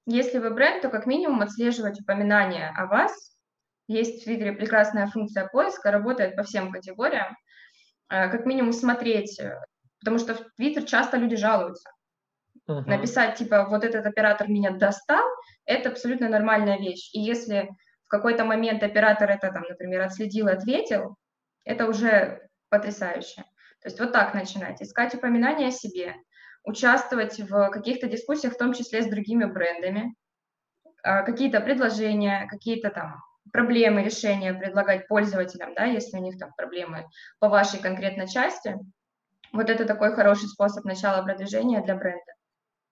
если 0.07 0.37
вы 0.37 0.51
бренд, 0.51 0.81
то 0.81 0.89
как 0.89 1.07
минимум 1.07 1.41
отслеживать 1.41 1.99
упоминания 1.99 2.71
о 2.75 2.85
вас. 2.85 3.35
Есть 3.87 4.21
в 4.21 4.25
Твиттере 4.25 4.53
прекрасная 4.53 5.07
функция 5.07 5.47
поиска, 5.47 5.91
работает 5.91 6.35
по 6.35 6.43
всем 6.43 6.71
категориям. 6.71 7.35
Э, 8.09 8.29
как 8.29 8.45
минимум 8.45 8.73
смотреть, 8.73 9.39
э, 9.39 9.59
потому 9.99 10.19
что 10.19 10.35
в 10.35 10.41
Твиттер 10.57 10.83
часто 10.83 11.17
люди 11.17 11.35
жалуются. 11.35 11.89
Uh-huh. 12.67 12.81
Написать, 12.85 13.37
типа, 13.37 13.67
вот 13.69 13.83
этот 13.83 14.05
оператор 14.05 14.47
меня 14.47 14.71
достал, 14.71 15.23
это 15.65 15.89
абсолютно 15.89 16.29
нормальная 16.29 16.79
вещь. 16.79 17.11
И 17.13 17.19
если 17.19 17.69
в 18.05 18.07
какой-то 18.07 18.45
момент 18.45 18.83
оператор 18.83 19.29
это, 19.29 19.51
там, 19.51 19.63
например, 19.67 20.01
отследил, 20.01 20.47
ответил, 20.47 21.15
это 21.63 21.87
уже 21.87 22.47
потрясающе. 22.69 23.43
То 23.81 23.89
есть 23.89 23.99
вот 23.99 24.11
так 24.11 24.33
начинать, 24.33 24.81
искать 24.81 25.15
упоминания 25.15 25.67
о 25.67 25.71
себе, 25.71 26.15
участвовать 26.63 27.39
в 27.39 27.69
каких-то 27.69 28.07
дискуссиях, 28.07 28.53
в 28.53 28.57
том 28.57 28.73
числе 28.73 29.01
с 29.01 29.07
другими 29.07 29.45
брендами, 29.45 30.15
а, 31.03 31.21
какие-то 31.23 31.61
предложения, 31.61 32.47
какие-то 32.49 32.89
там 32.89 33.21
проблемы, 33.51 34.03
решения 34.03 34.53
предлагать 34.53 35.07
пользователям, 35.07 35.73
да, 35.75 35.85
если 35.85 36.17
у 36.17 36.21
них 36.21 36.37
там 36.39 36.51
проблемы 36.57 37.07
по 37.39 37.47
вашей 37.47 37.79
конкретной 37.79 38.27
части. 38.27 38.75
Вот 39.53 39.69
это 39.69 39.85
такой 39.85 40.13
хороший 40.13 40.47
способ 40.47 40.83
начала 40.83 41.21
продвижения 41.23 41.81
для 41.81 41.95
бренда. 41.95 42.33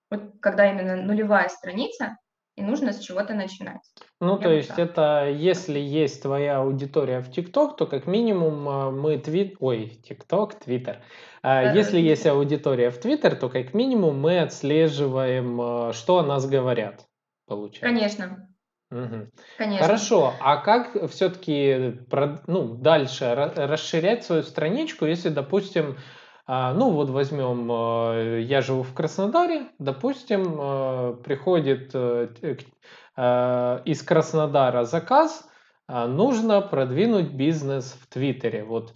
Вот 0.10 0.40
когда 0.42 0.70
именно 0.72 0.96
нулевая 0.96 1.50
страница, 1.50 2.18
и 2.56 2.62
нужно 2.62 2.94
с 2.94 3.00
чего-то 3.00 3.34
начинать. 3.34 3.82
Ну, 4.20 4.38
Я 4.38 4.44
то 4.44 4.52
есть 4.52 4.70
так. 4.70 4.80
это 4.80 5.30
если 5.30 5.80
есть 5.80 6.22
твоя 6.22 6.58
аудитория 6.58 7.20
в 7.22 7.32
ТикТок, 7.32 7.76
то 7.78 7.88
как 7.88 8.06
минимум 8.06 8.70
э, 8.70 8.92
мы 8.92 9.18
твит... 9.18 9.56
Ой, 9.60 10.00
ТикТок, 10.08 10.56
Твиттер. 10.56 11.02
А 11.42 11.74
если 11.74 12.00
есть 12.00 12.26
аудитория 12.28 12.92
в 12.92 13.00
Твиттер, 13.00 13.36
то 13.36 13.50
как 13.50 13.74
минимум 13.74 14.20
мы 14.20 14.40
отслеживаем, 14.40 15.60
э, 15.62 15.94
что 15.94 16.20
о 16.20 16.24
нас 16.24 16.48
говорят, 16.48 17.08
получается. 17.48 17.88
Конечно. 17.88 18.50
Угу. 18.92 19.32
Конечно. 19.58 19.86
Хорошо, 19.86 20.34
а 20.40 20.58
как 20.58 21.10
все-таки 21.10 22.00
ну, 22.46 22.76
дальше 22.76 23.34
расширять 23.34 24.24
свою 24.24 24.44
страничку, 24.44 25.06
если, 25.06 25.30
допустим, 25.30 25.96
а, 25.96 26.23
ну 26.48 26.92
вот 26.92 27.10
возьмем, 27.10 27.70
а, 27.72 28.38
я 28.40 28.62
живу 28.62 28.84
в 28.84 28.94
Краснодаре, 28.94 29.70
допустим, 29.80 30.58
а, 30.60 31.14
приходит 31.14 31.92
э, 31.94 33.82
из 33.86 34.02
Краснодара 34.02 34.84
заказ, 34.84 35.48
нужно 35.88 36.62
продвинуть 36.62 37.32
бизнес 37.34 37.94
в 37.94 38.08
Твиттере. 38.08 38.64
Вот 38.64 38.94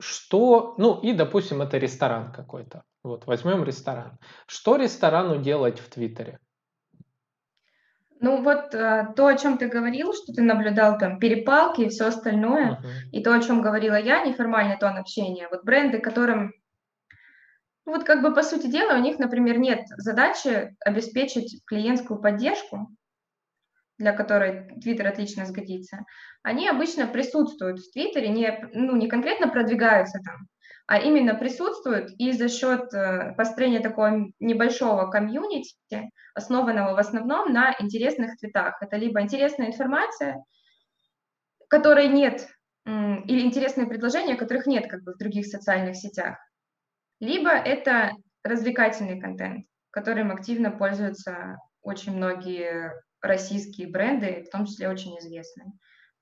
что, 0.00 0.74
ну 0.78 1.00
и, 1.00 1.12
допустим, 1.12 1.60
это 1.60 1.76
ресторан 1.76 2.32
какой-то. 2.32 2.84
Вот 3.02 3.26
возьмем 3.26 3.64
ресторан. 3.64 4.18
Что 4.46 4.76
ресторану 4.76 5.38
делать 5.38 5.78
в 5.80 5.90
Твиттере? 5.90 6.38
Ну 8.20 8.42
вот 8.42 8.74
э, 8.74 9.12
то, 9.16 9.26
о 9.26 9.36
чем 9.36 9.58
ты 9.58 9.68
говорил, 9.68 10.12
что 10.12 10.32
ты 10.32 10.42
наблюдал 10.42 10.98
там 10.98 11.18
перепалки 11.18 11.82
и 11.82 11.88
все 11.88 12.06
остальное, 12.06 12.72
uh-huh. 12.72 13.10
и 13.12 13.22
то, 13.22 13.32
о 13.32 13.40
чем 13.40 13.62
говорила 13.62 13.94
я, 13.94 14.24
неформальный 14.24 14.76
тон 14.76 14.96
общения. 14.96 15.48
Вот 15.50 15.64
бренды, 15.64 15.98
которым, 15.98 16.52
ну 17.86 17.92
вот 17.92 18.04
как 18.04 18.22
бы 18.22 18.34
по 18.34 18.42
сути 18.42 18.66
дела, 18.66 18.94
у 18.98 19.02
них, 19.02 19.18
например, 19.18 19.58
нет 19.58 19.86
задачи 19.96 20.76
обеспечить 20.84 21.62
клиентскую 21.64 22.20
поддержку, 22.20 22.88
для 23.98 24.12
которой 24.12 24.68
Twitter 24.84 25.06
отлично 25.06 25.44
сгодится, 25.44 26.04
они 26.42 26.68
обычно 26.68 27.06
присутствуют 27.06 27.80
в 27.80 27.92
Твиттере, 27.92 28.28
не, 28.28 28.68
ну, 28.72 28.96
не 28.96 29.08
конкретно 29.08 29.48
продвигаются 29.48 30.20
там, 30.24 30.46
а 30.86 30.98
именно 30.98 31.34
присутствуют 31.34 32.10
и 32.18 32.32
за 32.32 32.48
счет 32.48 32.94
э, 32.94 33.34
построения 33.36 33.80
такого 33.80 34.30
небольшого 34.40 35.10
комьюнити, 35.10 36.10
основанного 36.34 36.94
в 36.94 36.98
основном 36.98 37.52
на 37.52 37.74
интересных 37.78 38.36
цветах. 38.36 38.80
Это 38.80 38.96
либо 38.96 39.20
интересная 39.20 39.66
информация, 39.66 40.42
которой 41.68 42.08
нет, 42.08 42.48
или 42.86 43.40
интересные 43.40 43.86
предложения, 43.86 44.36
которых 44.36 44.66
нет 44.66 44.88
как 44.88 45.02
бы 45.02 45.12
в 45.12 45.18
других 45.18 45.46
социальных 45.46 45.96
сетях, 45.96 46.38
либо 47.20 47.50
это 47.50 48.12
развлекательный 48.42 49.20
контент, 49.20 49.66
которым 49.90 50.30
активно 50.30 50.70
пользуются 50.70 51.58
очень 51.82 52.16
многие 52.16 52.92
российские 53.20 53.88
бренды, 53.88 54.44
в 54.46 54.50
том 54.50 54.66
числе 54.66 54.88
очень 54.88 55.18
известные. 55.18 55.72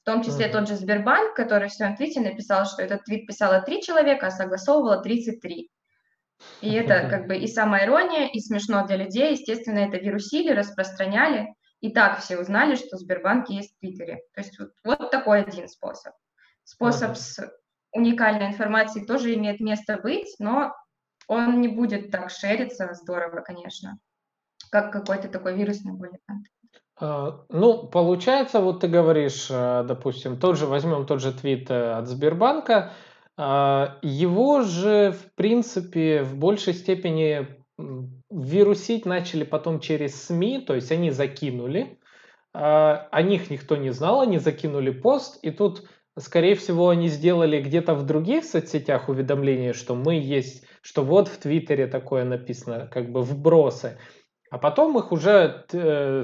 В 0.03 0.05
том 0.05 0.23
числе 0.23 0.47
mm-hmm. 0.47 0.53
тот 0.53 0.69
же 0.69 0.77
Сбербанк, 0.77 1.35
который 1.35 1.69
в 1.69 1.73
своем 1.73 1.97
твите 1.97 2.21
написал, 2.21 2.65
что 2.65 2.83
этот 2.83 3.05
твит 3.05 3.27
писало 3.27 3.61
три 3.61 3.83
человека, 3.83 4.29
а 4.29 4.31
согласовывало 4.31 5.03
33. 5.03 5.71
И 6.61 6.73
это 6.73 7.09
как 7.09 7.27
бы 7.27 7.37
и 7.37 7.47
самая 7.49 7.87
ирония, 7.87 8.29
и 8.29 8.39
смешно 8.41 8.87
для 8.87 8.97
людей. 8.97 9.33
Естественно, 9.33 9.79
это 9.79 9.97
вирусили, 9.97 10.53
распространяли. 10.53 11.55
И 11.81 11.91
так 11.91 12.21
все 12.21 12.39
узнали, 12.39 12.77
что 12.77 12.97
Сбербанк 12.97 13.49
есть 13.51 13.75
в 13.75 13.81
Твиттере. 13.81 14.21
То 14.35 14.41
есть 14.41 14.59
вот, 14.59 14.71
вот 14.85 15.11
такой 15.11 15.43
один 15.43 15.69
способ. 15.69 16.15
Способ 16.65 17.13
mm-hmm. 17.13 17.15
с 17.15 17.53
уникальной 17.93 18.47
информацией 18.47 19.07
тоже 19.07 19.35
имеет 19.35 19.61
место 19.61 19.99
быть, 19.99 20.35
но 20.39 20.75
он 21.29 21.61
не 21.61 21.69
будет 21.69 22.11
так 22.11 22.31
шериться 22.31 22.93
здорово, 22.95 23.41
конечно, 23.41 23.99
как 24.71 24.93
какой-то 24.93 25.29
такой 25.29 25.57
вирусный. 25.57 25.93
А, 26.29 26.35
ну, 26.99 27.87
получается, 27.93 28.61
вот 28.61 28.81
ты 28.81 28.89
говоришь, 28.89 29.49
э, 29.51 29.85
допустим, 29.87 30.39
тот 30.39 30.57
же, 30.57 30.67
возьмем 30.67 31.05
тот 31.05 31.21
же 31.21 31.33
твит 31.33 31.71
э, 31.71 31.93
от 31.93 32.09
Сбербанка, 32.09 32.93
его 33.39 34.63
же, 34.63 35.13
в 35.13 35.35
принципе, 35.35 36.23
в 36.23 36.39
большей 36.39 36.73
степени 36.73 37.47
вирусить 38.31 39.05
начали 39.05 39.45
потом 39.45 39.79
через 39.81 40.23
СМИ, 40.25 40.63
то 40.63 40.75
есть 40.75 40.91
они 40.91 41.11
закинули, 41.11 41.99
о 42.55 43.23
них 43.23 43.51
никто 43.51 43.77
не 43.77 43.91
знал, 43.91 44.23
они 44.23 44.39
закинули 44.39 44.89
пост, 44.89 45.39
и 45.43 45.51
тут, 45.51 45.87
скорее 46.19 46.55
всего, 46.55 46.89
они 46.89 47.09
сделали 47.09 47.61
где-то 47.61 47.95
в 47.95 48.07
других 48.07 48.43
соцсетях 48.43 49.11
уведомление, 49.11 49.75
что 49.75 49.95
мы 49.95 50.15
есть, 50.15 50.65
что 50.81 51.05
вот 51.05 51.29
в 51.29 51.37
Твиттере 51.37 51.89
такое 51.89 52.25
написано, 52.25 52.89
как 52.91 53.13
бы 53.13 53.21
вбросы. 53.21 53.99
А 54.51 54.59
потом 54.59 54.99
их 54.99 55.13
уже, 55.13 55.65
э, 55.73 56.23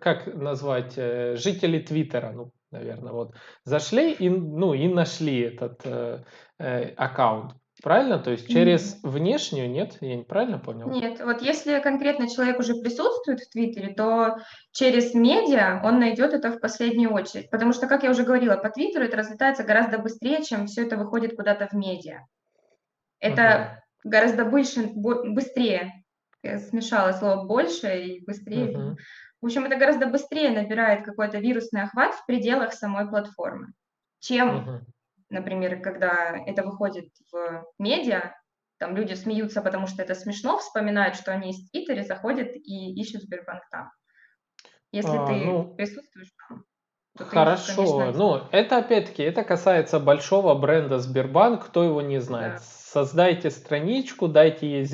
как 0.00 0.26
назвать, 0.26 0.94
э, 0.96 1.36
жители 1.36 1.80
Твиттера, 1.80 2.32
ну, 2.32 2.52
наверное. 2.70 3.12
Вот 3.12 3.34
зашли 3.64 4.12
и, 4.12 4.28
ну, 4.28 4.74
и 4.74 4.88
нашли 4.88 5.40
этот 5.40 5.80
э, 5.84 6.22
э, 6.58 6.94
аккаунт. 6.96 7.54
Правильно? 7.82 8.18
То 8.18 8.30
есть 8.30 8.48
через 8.48 9.00
внешнюю, 9.02 9.68
нет? 9.68 9.98
Я 10.00 10.16
неправильно 10.16 10.58
понял? 10.58 10.88
Нет, 10.88 11.20
вот 11.20 11.42
если 11.42 11.80
конкретно 11.80 12.30
человек 12.30 12.58
уже 12.60 12.74
присутствует 12.76 13.40
в 13.40 13.50
Твиттере, 13.50 13.92
то 13.92 14.38
через 14.70 15.12
медиа 15.12 15.80
он 15.84 15.98
найдет 15.98 16.32
это 16.32 16.52
в 16.52 16.60
последнюю 16.60 17.12
очередь. 17.12 17.50
Потому 17.50 17.72
что, 17.72 17.88
как 17.88 18.04
я 18.04 18.10
уже 18.10 18.22
говорила, 18.22 18.56
по 18.56 18.70
Твиттеру 18.70 19.04
это 19.04 19.16
разлетается 19.16 19.64
гораздо 19.64 19.98
быстрее, 19.98 20.42
чем 20.44 20.66
все 20.66 20.86
это 20.86 20.96
выходит 20.96 21.34
куда-то 21.36 21.66
в 21.66 21.72
медиа. 21.72 22.20
Это 23.18 23.80
угу. 24.02 24.10
гораздо 24.10 24.44
больше, 24.44 24.90
быстрее. 24.94 26.03
Я 26.44 26.58
смешала 26.58 27.12
слово 27.12 27.44
больше 27.44 28.02
и 28.02 28.24
быстрее. 28.24 28.76
Угу. 28.76 28.96
В 29.42 29.46
общем, 29.46 29.64
это 29.64 29.76
гораздо 29.76 30.06
быстрее 30.06 30.50
набирает 30.50 31.04
какой-то 31.04 31.38
вирусный 31.38 31.82
охват 31.82 32.14
в 32.14 32.26
пределах 32.26 32.72
самой 32.72 33.08
платформы, 33.08 33.72
чем 34.20 34.56
угу 34.56 34.86
например, 35.34 35.80
когда 35.80 36.34
это 36.46 36.62
выходит 36.62 37.10
в 37.30 37.64
медиа, 37.78 38.34
там 38.78 38.96
люди 38.96 39.14
смеются, 39.14 39.60
потому 39.60 39.86
что 39.86 40.02
это 40.02 40.14
смешно, 40.14 40.58
вспоминают, 40.58 41.16
что 41.16 41.32
они 41.32 41.50
из 41.50 41.70
Твиттере, 41.70 42.04
заходят 42.04 42.54
и 42.54 43.00
ищут 43.00 43.22
Сбербанк 43.22 43.62
там. 43.70 43.90
Если 44.92 45.16
а, 45.16 45.26
ты 45.26 45.32
ну, 45.32 45.74
присутствуешь 45.74 46.30
там, 46.48 46.64
то 47.16 47.24
Хорошо, 47.24 47.84
ты, 47.84 47.90
конечно, 47.90 48.12
ну 48.12 48.42
это 48.52 48.78
опять-таки, 48.78 49.22
это 49.22 49.42
касается 49.44 50.00
большого 50.00 50.54
бренда 50.54 50.98
Сбербанк, 50.98 51.66
кто 51.66 51.84
его 51.84 52.00
не 52.00 52.20
знает. 52.20 52.54
Да. 52.54 52.58
Создайте 52.60 53.50
страничку, 53.50 54.28
дайте 54.28 54.68
ей 54.68 54.84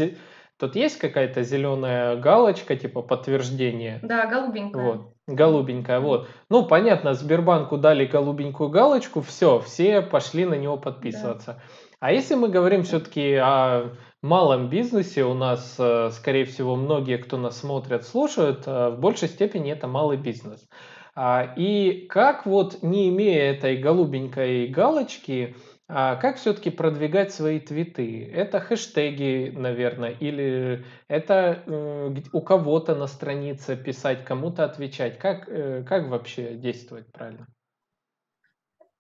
Тут 0.61 0.77
есть 0.77 0.99
какая-то 0.99 1.43
зеленая 1.43 2.17
галочка, 2.17 2.77
типа 2.77 3.01
подтверждение? 3.01 3.99
Да, 4.03 4.27
голубенькая. 4.27 4.85
Вот, 4.85 5.15
голубенькая, 5.27 6.01
вот. 6.01 6.29
Ну, 6.51 6.67
понятно, 6.67 7.15
Сбербанку 7.15 7.79
дали 7.79 8.05
голубенькую 8.05 8.69
галочку, 8.69 9.23
все, 9.23 9.61
все 9.61 10.03
пошли 10.03 10.45
на 10.45 10.55
него 10.55 10.77
подписываться. 10.77 11.55
Да. 11.55 11.63
А 12.01 12.13
если 12.13 12.35
мы 12.35 12.49
говорим 12.49 12.83
все-таки 12.83 13.37
о 13.37 13.95
малом 14.23 14.69
бизнесе, 14.69 15.25
у 15.25 15.33
нас, 15.33 15.77
э, 15.79 16.11
скорее 16.13 16.45
всего, 16.45 16.77
многие, 16.77 17.17
кто 17.17 17.39
нас 17.39 17.59
смотрят, 17.59 18.05
слушают, 18.05 18.65
э, 18.67 18.91
в 18.91 19.01
большей 19.01 19.29
степени 19.29 19.73
это 19.73 19.87
малый 19.87 20.19
бизнес. 20.19 20.69
А, 21.15 21.55
и 21.57 22.07
как 22.09 22.47
вот, 22.47 22.83
не 22.83 23.09
имея 23.09 23.53
этой 23.53 23.77
голубенькой 23.77 24.69
галочки, 24.69 25.57
а 25.93 26.15
как 26.17 26.37
все-таки 26.37 26.71
продвигать 26.71 27.35
свои 27.35 27.59
твиты? 27.59 28.25
Это 28.33 28.61
хэштеги, 28.61 29.53
наверное, 29.57 30.11
или 30.11 30.85
это 31.09 31.65
э, 31.67 32.15
у 32.33 32.41
кого-то 32.41 32.95
на 32.95 33.09
странице 33.09 33.77
писать, 33.77 34.25
кому-то 34.25 34.65
отвечать? 34.65 35.19
Как, 35.19 35.49
э, 35.49 35.83
как 35.83 36.07
вообще 36.07 36.55
действовать 36.55 37.11
правильно? 37.13 37.49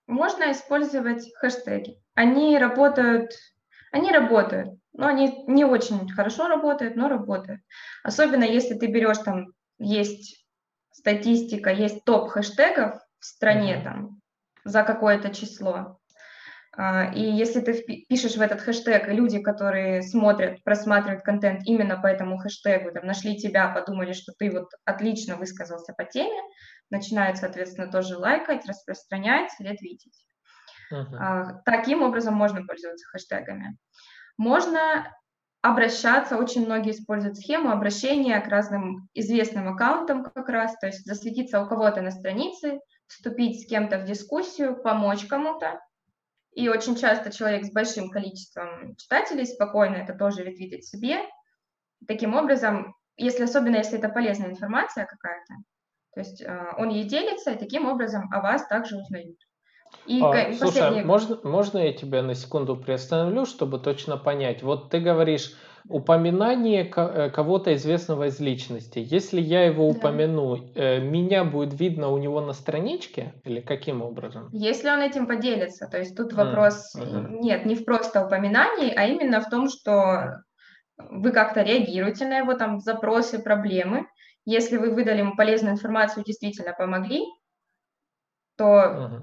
Можно 0.08 0.50
использовать 0.50 1.32
хэштеги. 1.36 2.02
Они 2.14 2.58
работают, 2.58 3.30
они 3.92 4.10
работают, 4.10 4.76
но 4.92 5.06
они 5.06 5.44
не 5.46 5.64
очень 5.64 6.10
хорошо 6.10 6.48
работают, 6.48 6.96
но 6.96 7.08
работают. 7.08 7.60
Особенно 8.02 8.42
если 8.42 8.74
ты 8.74 8.88
берешь 8.88 9.18
там, 9.18 9.52
есть 9.78 10.44
статистика, 10.90 11.70
есть 11.70 12.04
топ 12.04 12.30
хэштегов 12.30 12.96
в 13.20 13.24
стране 13.24 13.76
uh-huh. 13.76 13.84
там 13.84 14.20
за 14.64 14.82
какое-то 14.82 15.32
число. 15.32 15.99
А, 16.82 17.12
и 17.12 17.20
если 17.20 17.60
ты 17.60 17.74
пишешь 18.08 18.36
в 18.36 18.40
этот 18.40 18.62
хэштег, 18.62 19.06
люди, 19.08 19.38
которые 19.38 20.00
смотрят, 20.00 20.64
просматривают 20.64 21.22
контент 21.22 21.60
именно 21.66 22.00
по 22.00 22.06
этому 22.06 22.38
хэштегу, 22.38 22.90
там, 22.90 23.04
нашли 23.04 23.36
тебя, 23.36 23.68
подумали, 23.68 24.14
что 24.14 24.32
ты 24.38 24.50
вот 24.50 24.70
отлично 24.86 25.36
высказался 25.36 25.92
по 25.92 26.04
теме, 26.06 26.40
начинают, 26.88 27.36
соответственно, 27.36 27.92
тоже 27.92 28.16
лайкать, 28.16 28.64
распространять, 28.64 29.50
ретвитить. 29.58 30.24
Uh-huh. 30.90 31.58
Таким 31.66 32.00
образом 32.00 32.32
можно 32.32 32.64
пользоваться 32.64 33.06
хэштегами. 33.08 33.76
Можно 34.38 35.14
обращаться, 35.60 36.38
очень 36.38 36.64
многие 36.64 36.92
используют 36.92 37.36
схему 37.36 37.72
обращения 37.72 38.40
к 38.40 38.48
разным 38.48 39.06
известным 39.12 39.68
аккаунтам 39.68 40.24
как 40.24 40.48
раз, 40.48 40.78
то 40.78 40.86
есть 40.86 41.04
засветиться 41.04 41.62
у 41.62 41.68
кого-то 41.68 42.00
на 42.00 42.10
странице, 42.10 42.80
вступить 43.06 43.60
с 43.60 43.66
кем-то 43.68 43.98
в 43.98 44.04
дискуссию, 44.04 44.80
помочь 44.82 45.26
кому-то, 45.26 45.78
и 46.52 46.68
очень 46.68 46.96
часто 46.96 47.32
человек 47.32 47.64
с 47.64 47.72
большим 47.72 48.10
количеством 48.10 48.96
читателей 48.96 49.46
спокойно 49.46 49.96
это 49.96 50.14
тоже 50.14 50.42
ретвитит 50.42 50.84
себе. 50.84 51.18
Таким 52.06 52.34
образом, 52.34 52.94
если 53.16 53.44
особенно 53.44 53.76
если 53.76 53.98
это 53.98 54.08
полезная 54.08 54.50
информация 54.50 55.06
какая-то, 55.06 55.54
то 56.14 56.20
есть 56.20 56.42
э, 56.42 56.72
он 56.76 56.88
ей 56.88 57.04
делится, 57.04 57.52
и 57.52 57.58
таким 57.58 57.86
образом 57.86 58.32
о 58.32 58.40
вас 58.40 58.66
также 58.66 58.96
узнают. 58.96 59.38
И 60.06 60.20
а, 60.22 60.52
слушай, 60.54 61.04
можно, 61.04 61.38
можно 61.44 61.78
я 61.78 61.92
тебя 61.92 62.22
на 62.22 62.34
секунду 62.34 62.76
приостановлю, 62.76 63.46
чтобы 63.46 63.78
точно 63.78 64.16
понять? 64.16 64.62
Вот 64.62 64.90
ты 64.90 64.98
говоришь 64.98 65.52
упоминание 65.88 66.90
э, 66.94 67.30
кого-то 67.30 67.74
известного 67.74 68.28
из 68.28 68.40
личности. 68.40 69.04
Если 69.04 69.40
я 69.40 69.64
его 69.64 69.88
упомяну, 69.88 70.72
э, 70.74 71.00
меня 71.00 71.44
будет 71.44 71.78
видно 71.78 72.08
у 72.08 72.18
него 72.18 72.40
на 72.40 72.52
страничке 72.52 73.34
или 73.44 73.60
каким 73.60 74.02
образом? 74.02 74.48
Если 74.52 74.88
он 74.88 75.00
этим 75.00 75.26
поделится, 75.26 75.86
то 75.86 75.98
есть 75.98 76.16
тут 76.16 76.32
вопрос 76.32 76.94
mm-hmm. 76.96 77.38
нет, 77.40 77.66
не 77.66 77.74
в 77.74 77.84
просто 77.84 78.24
упоминании, 78.24 78.92
а 78.94 79.06
именно 79.06 79.40
в 79.40 79.48
том, 79.48 79.68
что 79.68 80.42
вы 80.96 81.32
как-то 81.32 81.62
реагируете 81.62 82.26
на 82.26 82.38
его 82.38 82.54
там 82.54 82.80
запросы, 82.80 83.38
проблемы. 83.38 84.06
Если 84.44 84.76
вы 84.76 84.90
выдали 84.90 85.18
ему 85.18 85.36
полезную 85.36 85.74
информацию, 85.74 86.24
действительно 86.24 86.72
помогли, 86.72 87.22
то 88.56 88.64
mm-hmm. 88.64 89.20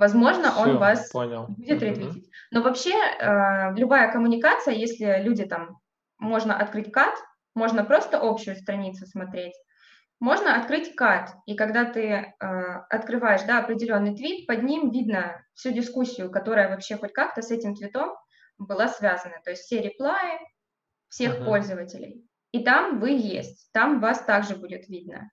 Возможно, 0.00 0.50
Все, 0.50 0.60
он 0.62 0.78
вас 0.78 1.10
понял. 1.10 1.44
будет 1.48 1.82
ретвитить. 1.82 2.30
Но 2.50 2.62
вообще 2.62 2.94
э, 2.94 3.74
любая 3.76 4.10
коммуникация, 4.10 4.72
если 4.72 5.20
люди 5.20 5.44
там, 5.44 5.78
можно 6.18 6.56
открыть 6.56 6.90
кат, 6.90 7.14
можно 7.54 7.84
просто 7.84 8.18
общую 8.18 8.56
страницу 8.56 9.06
смотреть, 9.06 9.52
можно 10.18 10.56
открыть 10.56 10.94
кат, 10.94 11.34
и 11.44 11.54
когда 11.54 11.84
ты 11.84 12.00
э, 12.00 12.32
открываешь 12.88 13.42
да, 13.42 13.58
определенный 13.58 14.16
твит, 14.16 14.46
под 14.46 14.62
ним 14.62 14.90
видно 14.90 15.44
всю 15.52 15.70
дискуссию, 15.70 16.30
которая 16.30 16.70
вообще 16.70 16.96
хоть 16.96 17.12
как-то 17.12 17.42
с 17.42 17.50
этим 17.50 17.74
твитом 17.74 18.16
была 18.56 18.88
связана, 18.88 19.36
то 19.44 19.50
есть 19.50 19.64
все 19.64 19.82
реплаи 19.82 20.38
всех 21.10 21.40
uh-huh. 21.40 21.44
пользователей. 21.44 22.26
И 22.52 22.64
там 22.64 23.00
вы 23.00 23.10
есть, 23.10 23.70
там 23.72 24.00
вас 24.00 24.24
также 24.24 24.56
будет 24.56 24.88
видно. 24.88 25.30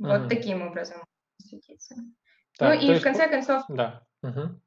Uh-huh. 0.00 0.20
Вот 0.20 0.28
таким 0.28 0.62
образом 0.62 1.04
светиться. 1.38 1.96
Ну 2.60 2.66
так, 2.66 2.74
ну 2.74 2.80
и 2.80 2.86
есть... 2.86 3.00
в 3.00 3.04
конце 3.04 3.28
концов, 3.28 3.62
да. 3.68 4.02
угу. 4.22 4.60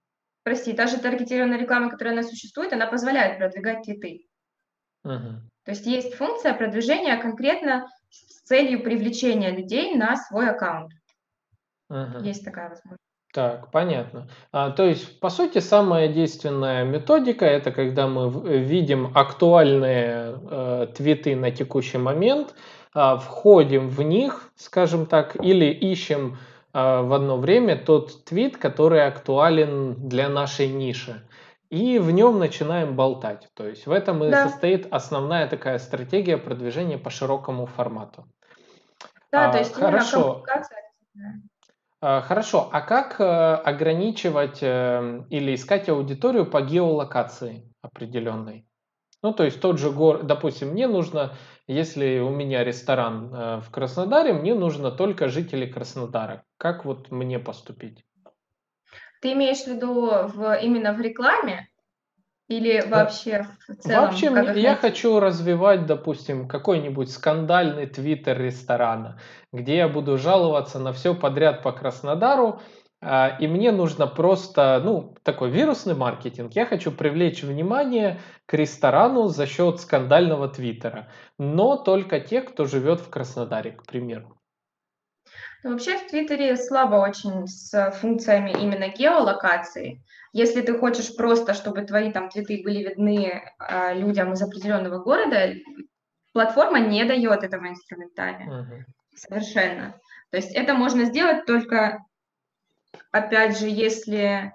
прости, 0.43 0.73
та 0.73 0.87
же 0.87 0.97
таргетированная 0.97 1.59
реклама, 1.59 1.89
которая 1.89 2.13
у 2.13 2.17
нас 2.17 2.29
существует, 2.29 2.73
она 2.73 2.87
позволяет 2.87 3.37
продвигать 3.37 3.83
твиты. 3.83 4.27
Угу. 5.03 5.41
То 5.65 5.71
есть 5.71 5.85
есть 5.85 6.15
функция 6.15 6.53
продвижения 6.53 7.17
конкретно 7.17 7.87
с 8.09 8.41
целью 8.43 8.83
привлечения 8.83 9.51
людей 9.51 9.95
на 9.95 10.15
свой 10.15 10.49
аккаунт. 10.49 10.91
Угу. 11.89 12.23
Есть 12.23 12.43
такая 12.43 12.69
возможность. 12.69 13.05
Так, 13.35 13.69
понятно. 13.69 14.29
А, 14.53 14.71
то 14.71 14.85
есть, 14.85 15.19
по 15.19 15.29
сути, 15.29 15.57
самая 15.57 16.07
действенная 16.07 16.85
методика 16.85 17.45
это 17.45 17.71
когда 17.71 18.07
мы 18.07 18.29
видим 18.59 19.11
актуальные 19.13 20.39
э, 20.49 20.87
твиты 20.95 21.35
на 21.35 21.51
текущий 21.51 21.97
момент, 21.97 22.55
э, 22.95 23.17
входим 23.17 23.89
в 23.89 24.01
них, 24.03 24.53
скажем 24.55 25.05
так, 25.05 25.35
или 25.35 25.65
ищем 25.65 26.37
в 26.75 27.13
одно 27.13 27.37
время 27.37 27.77
тот 27.77 28.25
твит, 28.25 28.57
который 28.57 29.07
актуален 29.07 30.09
для 30.09 30.27
нашей 30.27 30.67
ниши. 30.67 31.25
И 31.69 31.99
в 31.99 32.11
нем 32.11 32.37
начинаем 32.37 32.95
болтать. 32.95 33.49
То 33.53 33.65
есть 33.67 33.87
в 33.87 33.91
этом 33.91 34.23
и 34.23 34.29
да. 34.29 34.49
состоит 34.49 34.87
основная 34.91 35.47
такая 35.47 35.79
стратегия 35.79 36.37
продвижения 36.37 36.97
по 36.97 37.09
широкому 37.09 37.65
формату. 37.65 38.25
Да, 39.31 39.49
а, 39.49 39.51
то 39.51 39.57
есть 39.59 39.73
хорошо. 39.73 40.43
А, 42.01 42.21
хорошо, 42.21 42.69
а 42.71 42.81
как 42.81 43.19
а, 43.19 43.57
ограничивать 43.57 44.59
а, 44.61 45.25
или 45.29 45.55
искать 45.55 45.89
аудиторию 45.89 46.45
по 46.45 46.61
геолокации 46.61 47.71
определенной? 47.81 48.67
Ну, 49.23 49.33
то 49.33 49.43
есть 49.43 49.59
тот 49.59 49.79
же 49.79 49.91
город, 49.91 50.27
допустим, 50.27 50.69
мне 50.69 50.87
нужно 50.87 51.33
если 51.67 52.19
у 52.19 52.29
меня 52.29 52.63
ресторан 52.63 53.33
э, 53.33 53.61
в 53.61 53.71
Краснодаре, 53.71 54.33
мне 54.33 54.53
нужно 54.53 54.91
только 54.91 55.29
жители 55.29 55.65
Краснодара. 55.65 56.43
Как 56.57 56.85
вот 56.85 57.11
мне 57.11 57.39
поступить? 57.39 58.05
Ты 59.21 59.33
имеешь 59.33 59.63
в 59.63 59.67
виду 59.67 60.27
в, 60.27 60.59
именно 60.61 60.93
в 60.93 61.01
рекламе 61.01 61.69
или 62.47 62.81
вообще 62.87 63.47
в 63.67 63.75
целом? 63.77 64.05
Вообще, 64.05 64.27
я 64.27 64.31
найти? 64.31 64.75
хочу 64.75 65.19
развивать, 65.19 65.87
допустим, 65.87 66.47
какой-нибудь 66.47 67.09
скандальный 67.11 67.87
твиттер 67.87 68.39
ресторана, 68.39 69.19
где 69.51 69.77
я 69.77 69.87
буду 69.87 70.17
жаловаться 70.19 70.77
на 70.79 70.93
все 70.93 71.15
подряд 71.15 71.63
по 71.63 71.71
Краснодару, 71.71 72.61
и 73.39 73.47
мне 73.47 73.71
нужно 73.71 74.07
просто, 74.07 74.81
ну, 74.83 75.15
такой 75.23 75.49
вирусный 75.51 75.95
маркетинг. 75.95 76.53
Я 76.53 76.65
хочу 76.65 76.91
привлечь 76.91 77.43
внимание 77.43 78.19
к 78.45 78.53
ресторану 78.53 79.27
за 79.27 79.45
счет 79.45 79.79
скандального 79.79 80.47
твиттера. 80.47 81.09
Но 81.37 81.75
только 81.77 82.19
те, 82.19 82.41
кто 82.41 82.65
живет 82.65 82.99
в 82.99 83.09
Краснодаре, 83.09 83.71
к 83.71 83.85
примеру. 83.85 84.39
Ну, 85.63 85.71
вообще 85.71 85.97
в 85.97 86.07
Твиттере 86.07 86.55
слабо 86.57 86.95
очень 86.95 87.47
с 87.47 87.91
функциями 87.99 88.51
именно 88.51 88.87
геолокации. 88.89 90.03
Если 90.31 90.61
ты 90.61 90.77
хочешь 90.77 91.15
просто, 91.15 91.53
чтобы 91.53 91.81
твои 91.81 92.11
там 92.11 92.29
твиты 92.29 92.61
были 92.63 92.89
видны 92.89 93.41
э, 93.57 93.93
людям 93.95 94.33
из 94.33 94.41
определенного 94.41 94.99
города, 94.99 95.53
платформа 96.33 96.79
не 96.79 97.03
дает 97.05 97.43
этого 97.43 97.67
инструментария. 97.67 98.47
Uh-huh. 98.47 98.83
Совершенно. 99.15 99.99
То 100.29 100.37
есть 100.37 100.51
это 100.51 100.73
можно 100.73 101.05
сделать 101.05 101.45
только, 101.45 102.03
опять 103.11 103.57
же, 103.57 103.67
если 103.67 104.53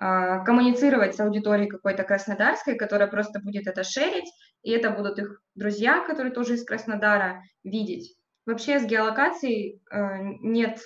э, 0.00 0.44
коммуницировать 0.44 1.14
с 1.14 1.20
аудиторией 1.20 1.68
какой-то 1.68 2.04
краснодарской, 2.04 2.76
которая 2.76 3.08
просто 3.08 3.40
будет 3.40 3.66
это 3.66 3.84
шерить, 3.84 4.30
и 4.62 4.70
это 4.70 4.90
будут 4.90 5.18
их 5.18 5.40
друзья, 5.54 6.04
которые 6.04 6.32
тоже 6.32 6.54
из 6.54 6.64
Краснодара, 6.64 7.42
видеть. 7.64 8.16
Вообще 8.46 8.78
с 8.78 8.84
геолокацией 8.84 9.82
э, 9.90 10.18
нет 10.40 10.80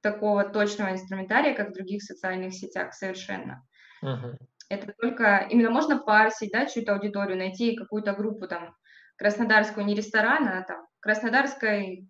такого 0.00 0.44
точного 0.44 0.92
инструментария, 0.92 1.54
как 1.54 1.70
в 1.70 1.74
других 1.74 2.02
социальных 2.02 2.54
сетях 2.54 2.92
совершенно. 2.92 3.64
Uh-huh. 4.02 4.36
Это 4.68 4.92
только 4.98 5.46
именно 5.50 5.70
можно 5.70 5.98
парсить, 5.98 6.50
да, 6.52 6.66
чью-то 6.66 6.94
аудиторию, 6.94 7.38
найти 7.38 7.76
какую-то 7.76 8.12
группу 8.14 8.48
там 8.48 8.74
краснодарскую, 9.16 9.86
не 9.86 9.94
ресторана, 9.94 10.58
а 10.58 10.62
там 10.62 10.86
краснодарской 11.00 12.08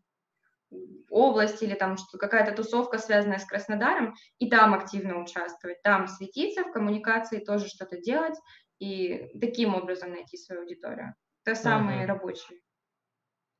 области 1.11 1.64
или 1.64 1.74
там 1.74 1.96
какая-то 2.18 2.52
тусовка, 2.52 2.98
связанная 2.98 3.38
с 3.38 3.44
Краснодаром, 3.44 4.14
и 4.38 4.48
там 4.48 4.74
активно 4.74 5.20
участвовать, 5.20 5.82
там 5.82 6.08
светиться, 6.08 6.64
в 6.64 6.72
коммуникации 6.72 7.38
тоже 7.38 7.68
что-то 7.68 7.98
делать, 7.98 8.38
и 8.78 9.30
таким 9.40 9.74
образом 9.74 10.11
найти 10.11 10.37
свою 10.37 10.62
аудиторию. 10.62 11.14
Это 11.44 11.54
самые 11.54 12.04
uh-huh. 12.04 12.06
рабочие. 12.06 12.58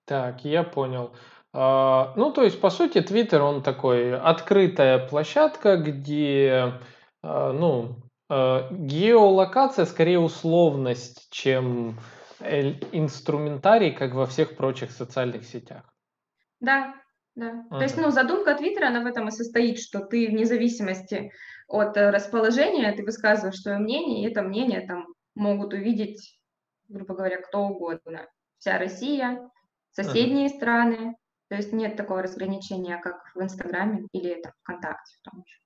Так, 0.07 0.45
я 0.45 0.63
понял. 0.63 1.15
А, 1.53 2.13
ну, 2.17 2.33
то 2.33 2.43
есть, 2.43 2.61
по 2.61 2.71
сути, 2.71 2.99
Twitter, 2.99 3.41
он 3.41 3.63
такой 3.63 4.19
открытая 4.19 5.07
площадка, 5.07 5.77
где, 5.77 6.73
а, 7.23 7.53
ну, 7.53 7.97
а, 8.29 8.69
геолокация 8.71 9.85
скорее 9.85 10.19
условность, 10.19 11.29
чем 11.31 11.99
инструментарий, 12.41 13.93
как 13.93 14.15
во 14.15 14.27
всех 14.27 14.57
прочих 14.57 14.91
социальных 14.91 15.45
сетях. 15.45 15.85
Да, 16.59 16.95
да. 17.35 17.65
Ага. 17.71 17.79
То 17.79 17.83
есть, 17.83 17.97
ну, 17.97 18.11
задумка 18.11 18.55
Твиттера, 18.55 18.89
она 18.89 19.01
в 19.01 19.07
этом 19.07 19.29
и 19.29 19.31
состоит, 19.31 19.79
что 19.79 20.01
ты 20.01 20.29
вне 20.29 20.45
зависимости 20.45 21.33
от 21.67 21.97
э, 21.97 22.11
расположения, 22.11 22.93
ты 22.93 23.05
высказываешь 23.05 23.61
свое 23.61 23.79
мнение, 23.79 24.23
и 24.23 24.31
это 24.31 24.43
мнение 24.43 24.87
там 24.87 25.07
могут 25.35 25.73
увидеть, 25.73 26.39
грубо 26.89 27.15
говоря, 27.15 27.41
кто 27.41 27.61
угодно. 27.61 28.29
Вся 28.59 28.79
Россия, 28.79 29.49
соседние 29.93 30.47
ага. 30.47 30.57
страны. 30.57 31.17
То 31.49 31.57
есть 31.57 31.73
нет 31.73 31.97
такого 31.97 32.23
разграничения, 32.23 32.99
как 32.99 33.23
в 33.35 33.43
Инстаграме 33.43 34.07
или 34.13 34.41
там, 34.41 34.53
ВКонтакте 34.63 35.17
в 35.19 35.31
том 35.31 35.45
же. 35.47 35.63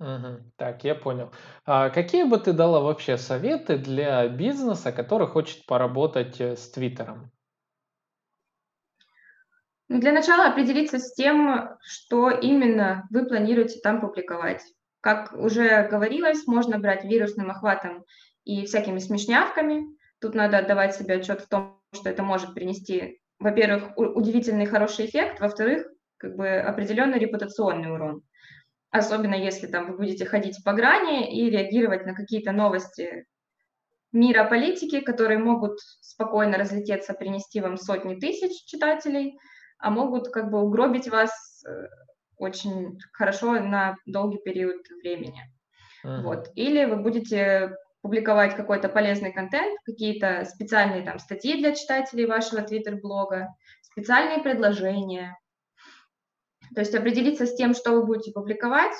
Угу. 0.00 0.52
Так, 0.56 0.84
я 0.84 0.94
понял. 0.94 1.30
А 1.64 1.90
какие 1.90 2.24
бы 2.24 2.38
ты 2.38 2.52
дала 2.52 2.80
вообще 2.80 3.16
советы 3.16 3.78
для 3.78 4.28
бизнеса, 4.28 4.92
который 4.92 5.26
хочет 5.26 5.66
поработать 5.66 6.40
э, 6.40 6.56
с 6.56 6.70
Твиттером? 6.70 7.30
Ну, 9.88 10.00
для 10.00 10.12
начала 10.12 10.46
определиться 10.46 10.98
с 10.98 11.14
тем, 11.14 11.76
что 11.82 12.30
именно 12.30 13.06
вы 13.10 13.26
планируете 13.26 13.80
там 13.80 14.00
публиковать. 14.00 14.62
Как 15.00 15.34
уже 15.34 15.86
говорилось, 15.88 16.46
можно 16.46 16.78
брать 16.78 17.04
вирусным 17.04 17.50
охватом 17.50 18.04
и 18.44 18.64
всякими 18.64 18.98
смешнявками. 18.98 19.84
Тут 20.20 20.34
надо 20.34 20.58
отдавать 20.58 20.94
себе 20.96 21.16
отчет 21.16 21.42
в 21.42 21.48
том, 21.48 21.82
что 21.92 22.08
это 22.08 22.22
может 22.22 22.54
принести, 22.54 23.20
во-первых, 23.38 23.92
удивительный 23.96 24.64
хороший 24.64 25.06
эффект, 25.06 25.40
во-вторых, 25.40 25.86
как 26.16 26.36
бы 26.36 26.48
определенный 26.48 27.18
репутационный 27.18 27.92
урон. 27.92 28.22
Особенно 28.90 29.34
если 29.34 29.66
там 29.66 29.90
вы 29.90 29.98
будете 29.98 30.24
ходить 30.24 30.64
по 30.64 30.72
грани 30.72 31.38
и 31.38 31.50
реагировать 31.50 32.06
на 32.06 32.14
какие-то 32.14 32.52
новости 32.52 33.26
мира 34.12 34.44
политики, 34.44 35.00
которые 35.00 35.38
могут 35.38 35.80
спокойно 36.00 36.56
разлететься, 36.56 37.12
принести 37.12 37.60
вам 37.60 37.76
сотни 37.76 38.14
тысяч 38.14 38.64
читателей, 38.64 39.36
а 39.78 39.90
могут 39.90 40.28
как 40.28 40.50
бы 40.50 40.60
угробить 40.60 41.08
вас 41.08 41.30
э, 41.66 41.88
очень 42.36 42.98
хорошо 43.12 43.60
на 43.60 43.96
долгий 44.06 44.38
период 44.38 44.86
времени. 45.02 45.42
Uh-huh. 46.04 46.22
Вот. 46.22 46.50
Или 46.54 46.84
вы 46.84 46.96
будете 46.96 47.76
публиковать 48.02 48.54
какой-то 48.54 48.88
полезный 48.88 49.32
контент, 49.32 49.78
какие-то 49.84 50.44
специальные 50.44 51.02
там 51.02 51.18
статьи 51.18 51.58
для 51.58 51.74
читателей 51.74 52.26
вашего 52.26 52.60
твиттер-блога, 52.60 53.48
специальные 53.80 54.42
предложения. 54.42 55.38
То 56.74 56.80
есть 56.80 56.94
определиться 56.94 57.46
с 57.46 57.54
тем, 57.56 57.74
что 57.74 57.92
вы 57.92 58.04
будете 58.04 58.32
публиковать, 58.32 58.92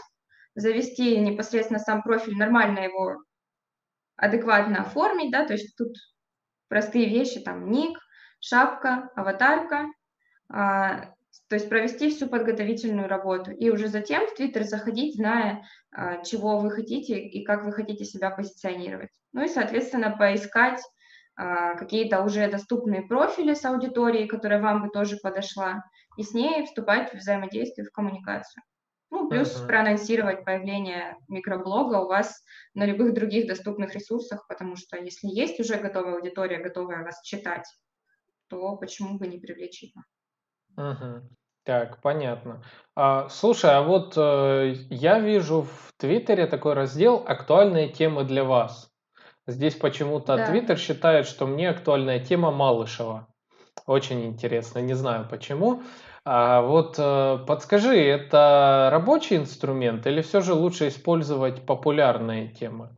завести 0.55 1.19
непосредственно 1.19 1.81
сам 1.81 2.03
профиль, 2.03 2.37
нормально 2.37 2.79
его 2.81 3.23
адекватно 4.17 4.83
оформить, 4.83 5.33
да, 5.33 5.45
то 5.45 5.53
есть 5.53 5.77
тут 5.77 5.95
простые 6.69 7.09
вещи, 7.09 7.41
там 7.41 7.71
ник, 7.71 7.99
шапка, 8.41 9.11
аватарка, 9.17 9.87
то 10.49 11.57
есть 11.57 11.69
провести 11.69 12.11
всю 12.11 12.29
подготовительную 12.29 13.09
работу 13.09 13.51
и 13.51 13.71
уже 13.71 13.89
затем 13.89 14.27
в 14.27 14.35
Твиттер 14.35 14.65
заходить, 14.65 15.17
зная, 15.17 15.65
а, 15.93 16.23
чего 16.23 16.59
вы 16.59 16.71
хотите 16.71 17.19
и 17.19 17.45
как 17.45 17.65
вы 17.65 17.73
хотите 17.73 18.05
себя 18.05 18.31
позиционировать. 18.31 19.11
Ну 19.33 19.45
и, 19.45 19.49
соответственно, 19.49 20.17
поискать 20.17 20.81
а, 21.37 21.75
какие-то 21.75 22.23
уже 22.23 22.51
доступные 22.51 23.03
профили 23.03 23.55
с 23.55 23.65
аудиторией, 23.65 24.27
которая 24.27 24.61
вам 24.61 24.83
бы 24.83 24.89
тоже 24.91 25.17
подошла, 25.17 25.85
и 26.17 26.23
с 26.23 26.33
ней 26.33 26.65
вступать 26.65 27.13
в 27.13 27.17
взаимодействие, 27.17 27.87
в 27.87 27.93
коммуникацию. 27.93 28.63
Ну, 29.11 29.29
плюс 29.29 29.55
uh-huh. 29.55 29.67
проанонсировать 29.67 30.45
появление 30.45 31.17
микроблога 31.29 31.97
у 31.97 32.09
вас 32.09 32.43
на 32.75 32.85
любых 32.85 33.15
других 33.15 33.47
доступных 33.47 33.95
ресурсах, 33.95 34.47
потому 34.49 34.77
что 34.77 34.97
если 34.97 35.29
есть 35.29 35.61
уже 35.61 35.77
готовая 35.77 36.17
аудитория, 36.17 36.59
готовая 36.59 37.05
вас 37.05 37.21
читать, 37.23 37.67
то 38.49 38.77
почему 38.77 39.19
бы 39.19 39.29
не 39.29 39.39
привлечь 39.39 39.83
ее? 39.83 39.93
Мгм. 40.77 41.29
Так, 41.65 42.01
понятно. 42.03 42.63
А, 42.95 43.29
слушай, 43.31 43.71
а 43.71 43.83
вот 43.83 44.15
э, 44.17 44.75
я 44.91 45.19
вижу 45.19 45.63
в 45.63 45.93
Твиттере 45.97 46.47
такой 46.47 46.75
раздел 46.75 47.25
«Актуальные 47.27 47.89
темы 47.89 48.25
для 48.25 48.45
вас». 48.45 48.91
Здесь 49.47 49.75
почему-то 49.75 50.37
Да. 50.37 50.47
Твиттер 50.47 50.79
считает, 50.79 51.27
что 51.27 51.47
мне 51.47 51.71
актуальная 51.71 52.19
тема 52.21 52.51
Малышева. 52.51 53.29
Очень 53.87 54.27
интересно, 54.27 54.79
не 54.81 54.95
знаю 54.95 55.27
почему. 55.29 55.83
А 56.25 56.63
вот 56.63 56.97
э, 56.99 57.39
подскажи, 57.47 57.99
это 57.99 58.89
рабочий 58.91 59.37
инструмент 59.37 60.07
или 60.07 60.23
все 60.23 60.41
же 60.41 60.55
лучше 60.55 60.89
использовать 60.89 61.67
популярные 61.67 62.49
темы? 62.49 62.97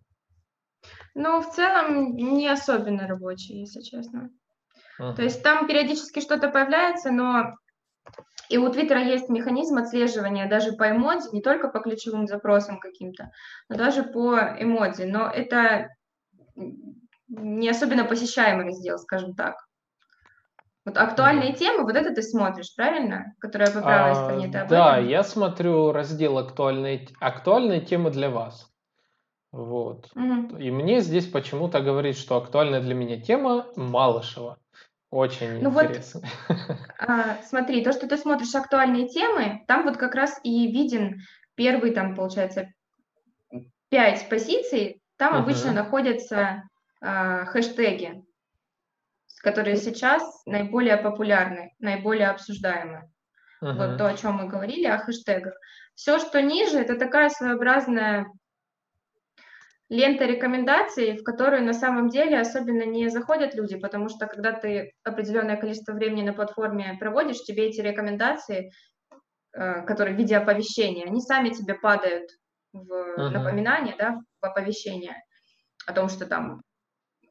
Ну, 1.14 1.40
в 1.40 1.50
целом, 1.50 2.14
не 2.14 2.48
особенно 2.48 3.08
рабочий, 3.08 3.60
если 3.60 3.80
честно. 3.80 4.30
То 4.98 5.22
есть 5.22 5.42
там 5.42 5.66
периодически 5.66 6.20
что-то 6.20 6.48
появляется, 6.48 7.10
но 7.10 7.56
и 8.48 8.58
у 8.58 8.70
Твиттера 8.70 9.00
есть 9.00 9.28
механизм 9.28 9.78
отслеживания 9.78 10.48
даже 10.48 10.72
по 10.72 10.90
эмодзи, 10.90 11.34
не 11.34 11.42
только 11.42 11.68
по 11.68 11.80
ключевым 11.80 12.26
запросам 12.26 12.78
каким-то, 12.78 13.30
но 13.68 13.76
даже 13.76 14.02
по 14.04 14.36
эмодзи. 14.36 15.02
Но 15.04 15.28
это 15.28 15.90
не 17.28 17.68
особенно 17.68 18.04
посещаемый 18.04 18.66
раздел, 18.66 18.98
скажем 18.98 19.34
так. 19.34 19.56
Вот 20.84 20.96
актуальные 20.98 21.54
темы, 21.54 21.82
вот 21.82 21.96
это 21.96 22.14
ты 22.14 22.22
смотришь, 22.22 22.72
правильно? 22.76 23.34
Которая 23.40 23.72
по 23.72 23.80
правой 23.80 24.12
а, 24.12 24.14
стороне. 24.14 24.46
Ты 24.46 24.66
да, 24.68 24.98
я 24.98 25.24
смотрю 25.24 25.90
раздел 25.90 26.38
актуальные, 26.38 27.08
актуальные 27.18 27.80
темы 27.80 28.10
для 28.10 28.30
вас. 28.30 28.70
Вот. 29.50 30.08
mm 30.14 30.62
И 30.62 30.70
мне 30.70 31.00
здесь 31.00 31.26
почему-то 31.26 31.80
говорит, 31.80 32.16
что 32.16 32.36
актуальная 32.36 32.80
для 32.80 32.94
меня 32.94 33.20
тема 33.20 33.66
Малышева. 33.74 34.58
Очень 35.16 35.62
ну 35.62 35.70
интересно. 35.70 36.20
Вот, 36.46 36.58
а, 36.98 37.38
смотри, 37.42 37.82
то, 37.82 37.92
что 37.92 38.06
ты 38.06 38.18
смотришь 38.18 38.54
актуальные 38.54 39.08
темы, 39.08 39.64
там 39.66 39.84
вот 39.84 39.96
как 39.96 40.14
раз 40.14 40.38
и 40.42 40.70
виден 40.70 41.22
первый, 41.54 41.92
там, 41.92 42.14
получается, 42.14 42.70
пять 43.88 44.28
позиций, 44.28 45.00
там 45.16 45.34
uh-huh. 45.34 45.38
обычно 45.38 45.72
находятся 45.72 46.64
а, 47.00 47.46
хэштеги, 47.46 48.22
которые 49.42 49.76
сейчас 49.76 50.42
наиболее 50.44 50.98
популярны, 50.98 51.72
наиболее 51.78 52.28
обсуждаемы. 52.28 53.10
Uh-huh. 53.62 53.72
Вот 53.72 53.96
то, 53.96 54.08
о 54.08 54.14
чем 54.18 54.34
мы 54.34 54.48
говорили, 54.48 54.84
о 54.84 54.98
хэштегах. 54.98 55.54
Все, 55.94 56.18
что 56.18 56.42
ниже, 56.42 56.78
это 56.78 56.98
такая 56.98 57.30
своеобразная 57.30 58.26
лента 59.88 60.24
рекомендаций, 60.26 61.16
в 61.16 61.22
которую 61.22 61.64
на 61.64 61.72
самом 61.72 62.08
деле 62.08 62.40
особенно 62.40 62.82
не 62.82 63.08
заходят 63.08 63.54
люди, 63.54 63.78
потому 63.78 64.08
что 64.08 64.26
когда 64.26 64.52
ты 64.52 64.92
определенное 65.04 65.56
количество 65.56 65.92
времени 65.92 66.22
на 66.22 66.32
платформе 66.32 66.96
проводишь, 66.98 67.42
тебе 67.42 67.68
эти 67.68 67.80
рекомендации, 67.80 68.72
э, 69.52 69.82
которые 69.82 70.16
в 70.16 70.18
виде 70.18 70.36
оповещения, 70.36 71.06
они 71.06 71.20
сами 71.20 71.50
тебе 71.50 71.74
падают 71.74 72.28
в 72.72 72.92
uh-huh. 72.92 73.30
напоминание, 73.30 73.94
да, 73.96 74.20
в 74.40 74.44
оповещение 74.44 75.14
о 75.86 75.92
том, 75.92 76.08
что 76.08 76.26
там 76.26 76.62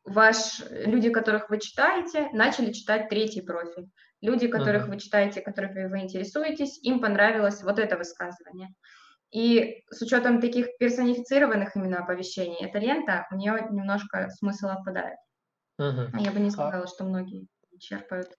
ваш, 0.06 0.62
люди, 0.70 1.10
которых 1.10 1.50
вы 1.50 1.60
читаете, 1.60 2.30
начали 2.32 2.72
читать 2.72 3.10
третий 3.10 3.42
профиль. 3.42 3.88
Люди, 4.22 4.48
которых 4.48 4.86
uh-huh. 4.86 4.92
вы 4.92 5.00
читаете, 5.00 5.42
которых 5.42 5.72
вы 5.74 6.00
интересуетесь, 6.00 6.80
им 6.84 7.02
понравилось 7.02 7.62
вот 7.64 7.80
это 7.80 7.98
высказывание. 7.98 8.70
И 9.32 9.84
с 9.90 10.02
учетом 10.02 10.40
таких 10.40 10.78
персонифицированных 10.78 11.76
именно 11.76 12.00
оповещений, 12.00 12.58
эта 12.66 12.80
лента, 12.80 13.28
у 13.32 13.36
нее 13.36 13.68
немножко 13.70 14.30
смысл 14.30 14.68
отпадает. 14.68 15.18
Uh-huh. 15.80 16.08
Я 16.20 16.32
бы 16.32 16.40
не 16.40 16.48
а 16.48 16.52
сказала, 16.52 16.84
а... 16.84 16.88
что 16.88 17.04
многие 17.04 17.48
черпают. 17.80 18.30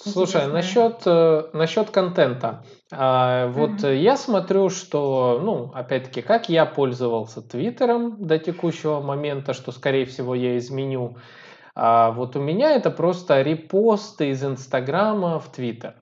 Слушай, 0.00 0.46
насчет, 0.46 1.02
э, 1.06 1.48
насчет 1.52 1.90
контента. 1.90 2.64
А, 2.92 3.48
вот 3.48 3.82
mm-hmm. 3.82 3.96
я 3.96 4.16
смотрю, 4.16 4.70
что, 4.70 5.40
ну, 5.42 5.72
опять-таки, 5.74 6.22
как 6.22 6.48
я 6.48 6.66
пользовался 6.66 7.42
Твиттером 7.42 8.24
до 8.24 8.38
текущего 8.38 9.00
момента, 9.00 9.54
что, 9.54 9.72
скорее 9.72 10.06
всего, 10.06 10.36
я 10.36 10.56
изменю. 10.56 11.16
А 11.74 12.12
вот 12.12 12.36
у 12.36 12.40
меня 12.40 12.72
это 12.72 12.90
просто 12.90 13.42
репосты 13.42 14.30
из 14.30 14.44
Инстаграма 14.44 15.40
в 15.40 15.50
Твиттер. 15.50 15.96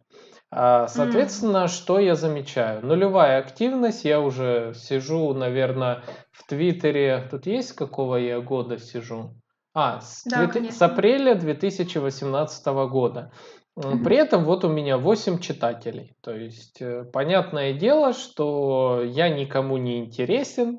А, 0.58 0.88
соответственно, 0.88 1.64
mm. 1.64 1.68
что 1.68 1.98
я 1.98 2.14
замечаю? 2.14 2.84
Нулевая 2.84 3.38
активность. 3.38 4.06
Я 4.06 4.22
уже 4.22 4.72
сижу, 4.74 5.34
наверное, 5.34 6.02
в 6.32 6.46
Твиттере. 6.46 7.28
Тут 7.30 7.46
есть 7.46 7.72
какого 7.72 8.16
я 8.16 8.40
года 8.40 8.78
сижу? 8.78 9.34
А, 9.74 10.00
с, 10.00 10.22
да, 10.24 10.46
20... 10.46 10.74
с 10.74 10.80
апреля 10.80 11.34
2018 11.34 12.66
года. 12.88 13.30
При 13.74 14.16
этом 14.16 14.44
вот 14.44 14.64
у 14.64 14.68
меня 14.70 14.96
8 14.96 15.40
читателей. 15.40 16.16
То 16.22 16.34
есть, 16.34 16.80
э, 16.80 17.04
понятное 17.12 17.74
дело, 17.74 18.14
что 18.14 19.02
я 19.04 19.28
никому 19.28 19.76
не 19.76 19.98
интересен. 19.98 20.78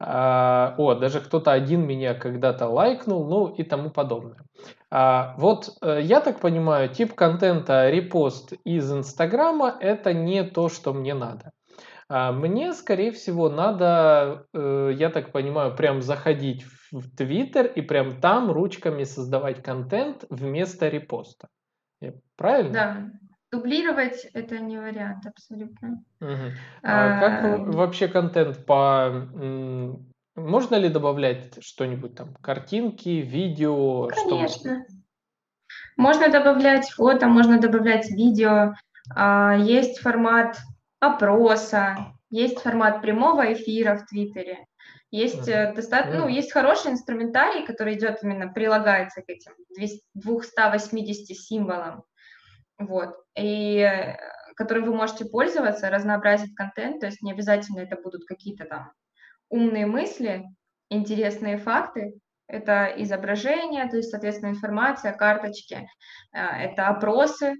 А, 0.00 0.74
о, 0.78 0.94
даже 0.94 1.20
кто-то 1.20 1.52
один 1.52 1.84
меня 1.86 2.14
когда-то 2.14 2.68
лайкнул, 2.68 3.26
ну 3.26 3.48
и 3.48 3.64
тому 3.64 3.90
подобное. 3.90 4.38
А, 4.90 5.34
вот 5.38 5.76
э, 5.82 6.00
я 6.02 6.20
так 6.20 6.40
понимаю, 6.40 6.88
тип 6.88 7.14
контента 7.14 7.90
репост 7.90 8.52
из 8.64 8.92
Инстаграма 8.92 9.76
это 9.80 10.12
не 10.12 10.44
то, 10.44 10.68
что 10.68 10.92
мне 10.92 11.14
надо. 11.14 11.50
А 12.08 12.32
мне, 12.32 12.72
скорее 12.72 13.10
всего, 13.10 13.48
надо, 13.50 14.46
э, 14.54 14.92
я 14.94 15.10
так 15.10 15.32
понимаю, 15.32 15.74
прям 15.74 16.00
заходить 16.00 16.64
в 16.92 17.14
Твиттер 17.16 17.66
и 17.66 17.82
прям 17.82 18.20
там 18.20 18.50
ручками 18.50 19.02
создавать 19.02 19.62
контент 19.62 20.24
вместо 20.30 20.88
репоста. 20.88 21.48
Правильно? 22.36 22.72
Да. 22.72 23.10
Дублировать 23.50 24.26
это 24.34 24.58
не 24.58 24.78
вариант 24.78 25.26
абсолютно. 25.26 26.04
Угу. 26.20 26.52
А 26.82 27.20
как 27.20 27.44
а, 27.44 27.56
вообще 27.72 28.08
контент 28.08 28.66
по... 28.66 29.28
Можно 30.34 30.76
ли 30.76 30.88
добавлять 30.88 31.64
что-нибудь 31.64 32.14
там? 32.14 32.34
Картинки, 32.36 33.08
видео? 33.08 34.08
Конечно. 34.08 34.84
Что... 34.84 34.98
Можно 35.96 36.30
добавлять 36.30 36.90
фото, 36.90 37.26
можно 37.26 37.58
добавлять 37.58 38.10
видео. 38.10 38.74
А, 39.14 39.56
есть 39.56 39.98
формат 39.98 40.58
опроса, 41.00 42.14
есть 42.30 42.60
формат 42.60 43.00
прямого 43.00 43.52
эфира 43.52 43.96
в 43.96 44.06
Твиттере. 44.06 44.66
Есть 45.10 45.48
uh-huh. 45.48 45.74
достаточно, 45.74 46.20
ну, 46.20 46.28
есть 46.28 46.52
хороший 46.52 46.90
инструментарий, 46.90 47.64
который 47.64 47.96
идет 47.96 48.22
именно, 48.22 48.48
прилагается 48.48 49.22
к 49.22 49.28
этим 49.28 49.52
280 50.14 51.36
символам, 51.36 52.04
вот, 52.78 53.14
и 53.36 53.78
э, 53.78 54.16
который 54.56 54.82
вы 54.82 54.94
можете 54.94 55.24
пользоваться, 55.24 55.90
разнообразить 55.90 56.54
контент, 56.54 57.00
то 57.00 57.06
есть 57.06 57.22
не 57.22 57.32
обязательно 57.32 57.80
это 57.80 57.96
будут 57.96 58.24
какие-то 58.24 58.64
там 58.64 58.92
умные 59.48 59.86
мысли, 59.86 60.44
интересные 60.90 61.58
факты, 61.58 62.14
это 62.46 62.86
изображение, 62.96 63.88
то 63.88 63.96
есть, 63.96 64.10
соответственно, 64.10 64.50
информация, 64.50 65.12
карточки, 65.12 65.88
э, 66.32 66.38
это 66.38 66.88
опросы, 66.88 67.54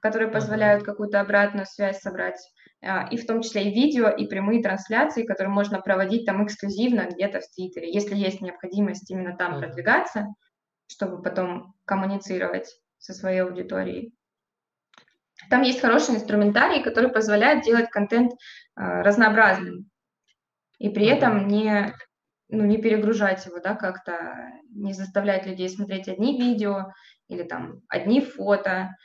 которые 0.00 0.30
позволяют 0.30 0.82
какую-то 0.82 1.20
обратную 1.20 1.66
связь 1.66 2.00
собрать, 2.00 2.40
а, 2.84 3.06
и 3.08 3.16
в 3.16 3.26
том 3.26 3.42
числе 3.42 3.70
и 3.70 3.74
видео, 3.74 4.08
и 4.08 4.26
прямые 4.26 4.60
трансляции, 4.60 5.24
которые 5.24 5.52
можно 5.52 5.80
проводить 5.80 6.26
там 6.26 6.44
эксклюзивно 6.44 7.06
где-то 7.08 7.40
в 7.40 7.48
Твиттере, 7.54 7.92
если 7.92 8.16
есть 8.16 8.40
необходимость 8.40 9.08
именно 9.10 9.36
там 9.36 9.60
продвигаться, 9.60 10.26
чтобы 10.88 11.22
потом 11.22 11.74
коммуницировать 11.84 12.81
со 13.02 13.12
своей 13.12 13.40
аудиторией. 13.40 14.14
Там 15.50 15.62
есть 15.62 15.80
хороший 15.80 16.14
инструментарий, 16.14 16.82
который 16.82 17.10
позволяет 17.10 17.64
делать 17.64 17.90
контент 17.90 18.32
а, 18.74 19.02
разнообразным 19.02 19.90
и 20.78 20.88
при 20.88 21.06
этом 21.06 21.46
не, 21.48 21.94
ну, 22.48 22.64
не 22.64 22.78
перегружать 22.78 23.44
его, 23.46 23.58
да, 23.60 23.74
как-то 23.74 24.50
не 24.70 24.92
заставлять 24.92 25.46
людей 25.46 25.68
смотреть 25.68 26.08
одни 26.08 26.38
видео 26.38 26.92
или 27.28 27.42
там 27.42 27.82
одни 27.88 28.20
фото, 28.20 28.96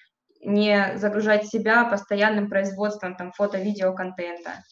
не 0.42 0.98
загружать 0.98 1.48
себя 1.48 1.84
постоянным 1.86 2.50
производством 2.50 3.16
там 3.16 3.32
фото-видео 3.32 3.94
контента. 3.94 4.64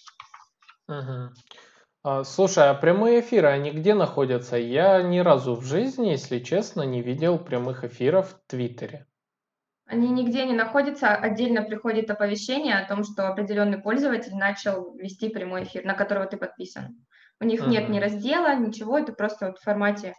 Угу. 0.87 2.23
слушай, 2.23 2.69
а 2.69 2.75
прямые 2.75 3.21
эфиры, 3.21 3.47
они 3.47 3.71
где 3.71 3.95
находятся? 3.95 4.57
Я 4.57 5.01
ни 5.01 5.19
разу 5.19 5.55
в 5.55 5.65
жизни, 5.65 6.09
если 6.09 6.39
честно, 6.39 6.83
не 6.83 7.01
видел 7.01 7.39
прямых 7.39 7.83
эфиров 7.83 8.29
в 8.29 8.47
Твиттере. 8.47 9.07
Они 9.87 10.09
нигде 10.09 10.45
не 10.45 10.53
находятся, 10.53 11.13
отдельно 11.15 11.61
приходит 11.61 12.09
оповещение 12.09 12.77
о 12.77 12.87
том, 12.87 13.03
что 13.03 13.27
определенный 13.27 13.77
пользователь 13.77 14.35
начал 14.35 14.95
вести 14.95 15.29
прямой 15.29 15.63
эфир, 15.63 15.85
на 15.85 15.93
которого 15.93 16.25
ты 16.25 16.37
подписан. 16.37 17.05
У 17.39 17.45
них 17.45 17.61
uh 17.61 17.69
нет 17.69 17.89
ни 17.89 17.99
раздела, 17.99 18.55
ничего, 18.55 18.97
это 18.97 19.13
просто 19.13 19.47
вот 19.47 19.59
в 19.59 19.63
формате 19.63 20.15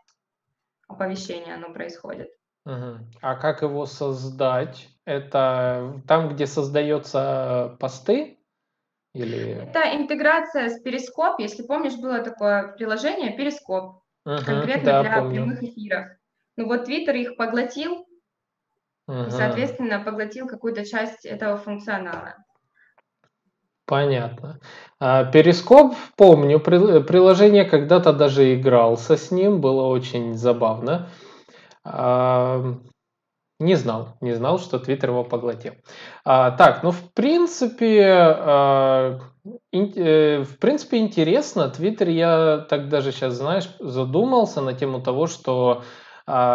оповещения 0.87 1.55
оно 1.55 1.72
происходит. 1.72 2.29
Угу. 2.64 2.98
А 3.22 3.35
как 3.37 3.62
его 3.62 3.87
создать? 3.87 4.88
Это 5.05 6.02
там, 6.07 6.35
где 6.35 6.46
создается 6.46 7.76
посты? 7.81 8.38
Или... 9.14 9.62
Это 9.62 9.96
интеграция 9.96 10.68
с 10.68 10.81
Перископ. 10.81 11.38
Если 11.38 11.62
помнишь, 11.62 11.96
было 11.96 12.18
такое 12.20 12.72
приложение 12.72 13.37
Перископ, 13.37 14.02
угу, 14.24 14.44
конкретно 14.44 14.85
да, 14.85 15.02
для 15.02 15.18
помню. 15.18 15.35
прямых 15.35 15.62
эфиров. 15.62 16.07
Ну 16.57 16.66
вот 16.66 16.85
Твиттер 16.85 17.14
их 17.14 17.37
поглотил, 17.37 18.07
угу. 19.07 19.27
и, 19.27 19.31
соответственно, 19.31 20.01
поглотил 20.01 20.47
какую-то 20.47 20.85
часть 20.85 21.25
этого 21.25 21.57
функционала. 21.57 22.37
Понятно. 23.87 24.59
А, 24.99 25.25
Перископ, 25.25 25.95
помню, 26.16 26.59
приложение 26.59 27.64
когда-то 27.64 28.12
даже 28.12 28.55
игрался 28.55 29.16
с 29.16 29.31
ним, 29.31 29.61
было 29.61 29.87
очень 29.87 30.35
забавно. 30.35 31.09
Не 33.59 33.75
знал, 33.75 34.16
не 34.21 34.35
знал, 34.35 34.59
что 34.59 34.79
Твиттер 34.79 35.11
его 35.11 35.25
поглотил. 35.25 35.73
А, 36.27 36.51
так, 36.51 36.83
ну 36.83 36.90
в 36.90 37.14
принципе, 37.14 38.05
а, 38.05 39.19
ин, 39.73 39.92
э, 39.97 40.42
в 40.42 40.59
принципе 40.59 40.99
интересно. 40.99 41.71
Твиттер 41.71 42.11
я 42.11 42.66
так 42.69 42.90
даже 42.90 43.12
сейчас, 43.12 43.33
знаешь, 43.35 43.71
задумался 43.81 44.61
на 44.61 44.75
тему 44.75 45.01
того, 45.01 45.27
что 45.27 45.81
а, 45.81 45.85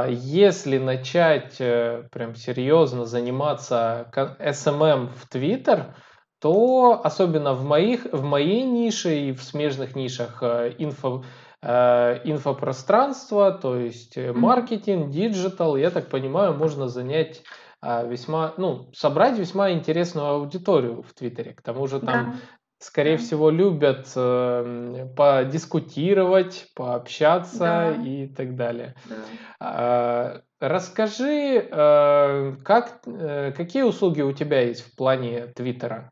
если 0.09 0.77
начать 0.77 1.57
а, 1.59 2.07
прям 2.11 2.35
серьезно 2.35 3.05
заниматься 3.05 4.11
SMM 4.13 5.09
в 5.15 5.27
Твиттер, 5.29 5.95
то 6.39 6.99
особенно 7.03 7.53
в 7.53 7.63
моих, 7.63 8.05
в 8.11 8.23
моей 8.23 8.63
нише 8.63 9.15
и 9.15 9.31
в 9.31 9.43
смежных 9.43 9.95
нишах 9.95 10.41
э, 10.41 10.73
инфо 10.79 11.23
Э, 11.63 12.19
инфопространство, 12.23 13.51
то 13.51 13.75
есть 13.75 14.17
э, 14.17 14.33
маркетинг, 14.33 15.11
digital, 15.11 15.75
я 15.75 15.91
так 15.91 16.07
понимаю, 16.07 16.55
можно 16.55 16.87
занять 16.87 17.43
а, 17.81 18.03
весьма, 18.03 18.55
ну, 18.57 18.89
собрать 18.93 19.37
весьма 19.37 19.71
интересную 19.71 20.27
аудиторию 20.27 21.03
в 21.03 21.13
Твиттере. 21.13 21.53
К 21.53 21.61
тому 21.61 21.85
же 21.87 21.99
там. 21.99 22.35
Скорее 22.81 23.17
да. 23.17 23.23
всего, 23.23 23.49
любят 23.49 24.11
э, 24.15 25.07
подискутировать, 25.15 26.67
пообщаться 26.75 27.59
да. 27.59 27.91
и 28.03 28.27
так 28.27 28.55
далее. 28.55 28.95
Да. 29.05 29.15
А, 29.59 30.41
расскажи, 30.59 31.67
э, 31.71 32.55
как, 32.63 33.01
э, 33.05 33.51
какие 33.51 33.83
услуги 33.83 34.21
у 34.21 34.33
тебя 34.33 34.61
есть 34.61 34.81
в 34.81 34.95
плане 34.95 35.47
Твиттера? 35.47 36.11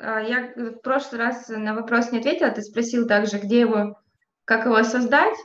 А, 0.00 0.20
я 0.20 0.52
в 0.56 0.80
прошлый 0.82 1.20
раз 1.20 1.48
на 1.48 1.74
вопрос 1.74 2.10
не 2.10 2.18
ответила, 2.18 2.50
ты 2.50 2.62
спросил 2.62 3.06
также, 3.06 3.38
где 3.38 3.60
его, 3.60 3.96
как 4.44 4.66
его 4.66 4.82
создать. 4.82 5.36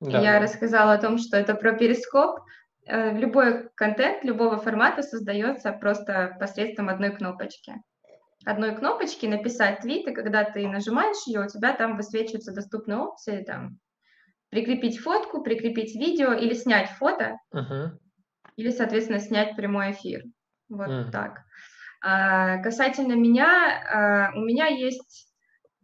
Да. 0.00 0.20
Я 0.20 0.40
рассказала 0.40 0.92
о 0.92 0.98
том, 0.98 1.18
что 1.18 1.36
это 1.36 1.54
про 1.54 1.72
перископ. 1.72 2.40
Э, 2.86 3.12
любой 3.12 3.70
контент 3.74 4.22
любого 4.22 4.58
формата 4.58 5.02
создается 5.02 5.72
просто 5.72 6.36
посредством 6.38 6.88
одной 6.88 7.10
кнопочки. 7.10 7.74
Одной 8.46 8.76
кнопочки 8.76 9.26
написать 9.26 9.80
твит, 9.80 10.06
и 10.06 10.12
когда 10.12 10.44
ты 10.44 10.68
нажимаешь 10.68 11.26
ее, 11.26 11.40
у 11.40 11.48
тебя 11.48 11.74
там 11.74 11.96
высвечиваются 11.96 12.54
доступные 12.54 12.98
опции, 12.98 13.42
там 13.42 13.80
прикрепить 14.50 15.00
фотку, 15.00 15.42
прикрепить 15.42 15.96
видео 15.96 16.32
или 16.32 16.54
снять 16.54 16.88
фото, 16.90 17.38
uh-huh. 17.52 17.90
или, 18.54 18.70
соответственно, 18.70 19.18
снять 19.18 19.56
прямой 19.56 19.90
эфир. 19.90 20.22
Вот 20.68 20.88
uh-huh. 20.88 21.10
так. 21.10 21.40
А, 22.00 22.62
касательно 22.62 23.14
меня, 23.14 24.30
а, 24.30 24.36
у 24.36 24.44
меня 24.44 24.66
есть 24.66 25.28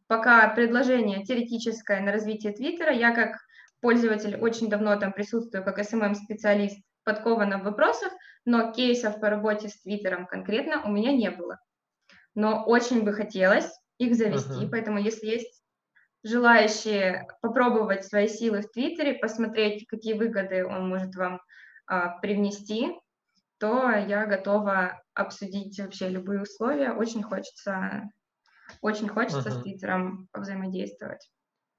пока 0.06 0.48
предложение 0.50 1.24
теоретическое 1.24 2.00
на 2.00 2.12
развитие 2.12 2.52
Твиттера. 2.52 2.92
Я 2.92 3.12
как 3.12 3.38
пользователь, 3.80 4.36
очень 4.36 4.70
давно 4.70 4.94
там 5.00 5.12
присутствую 5.12 5.64
как 5.64 5.80
SMM-специалист, 5.80 6.78
подкована 7.02 7.58
в 7.58 7.64
вопросах, 7.64 8.12
но 8.44 8.70
кейсов 8.70 9.18
по 9.18 9.30
работе 9.30 9.68
с 9.68 9.80
Твиттером 9.80 10.26
конкретно 10.26 10.84
у 10.84 10.92
меня 10.92 11.10
не 11.10 11.28
было. 11.32 11.58
Но 12.34 12.64
очень 12.64 13.04
бы 13.04 13.12
хотелось 13.12 13.70
их 13.98 14.14
завести, 14.14 14.64
uh-huh. 14.64 14.70
поэтому 14.70 14.98
если 14.98 15.26
есть 15.26 15.62
желающие 16.24 17.26
попробовать 17.40 18.04
свои 18.04 18.28
силы 18.28 18.62
в 18.62 18.70
Твиттере, 18.70 19.14
посмотреть, 19.14 19.86
какие 19.86 20.14
выгоды 20.14 20.64
он 20.64 20.88
может 20.88 21.14
вам 21.14 21.40
а, 21.86 22.18
привнести, 22.18 22.96
то 23.58 23.90
я 23.90 24.26
готова 24.26 25.02
обсудить 25.14 25.78
вообще 25.78 26.08
любые 26.08 26.42
условия. 26.42 26.92
Очень 26.92 27.22
хочется, 27.22 28.10
очень 28.80 29.08
хочется 29.08 29.48
uh-huh. 29.48 29.60
с 29.60 29.62
Твиттером 29.62 30.28
взаимодействовать. 30.32 31.28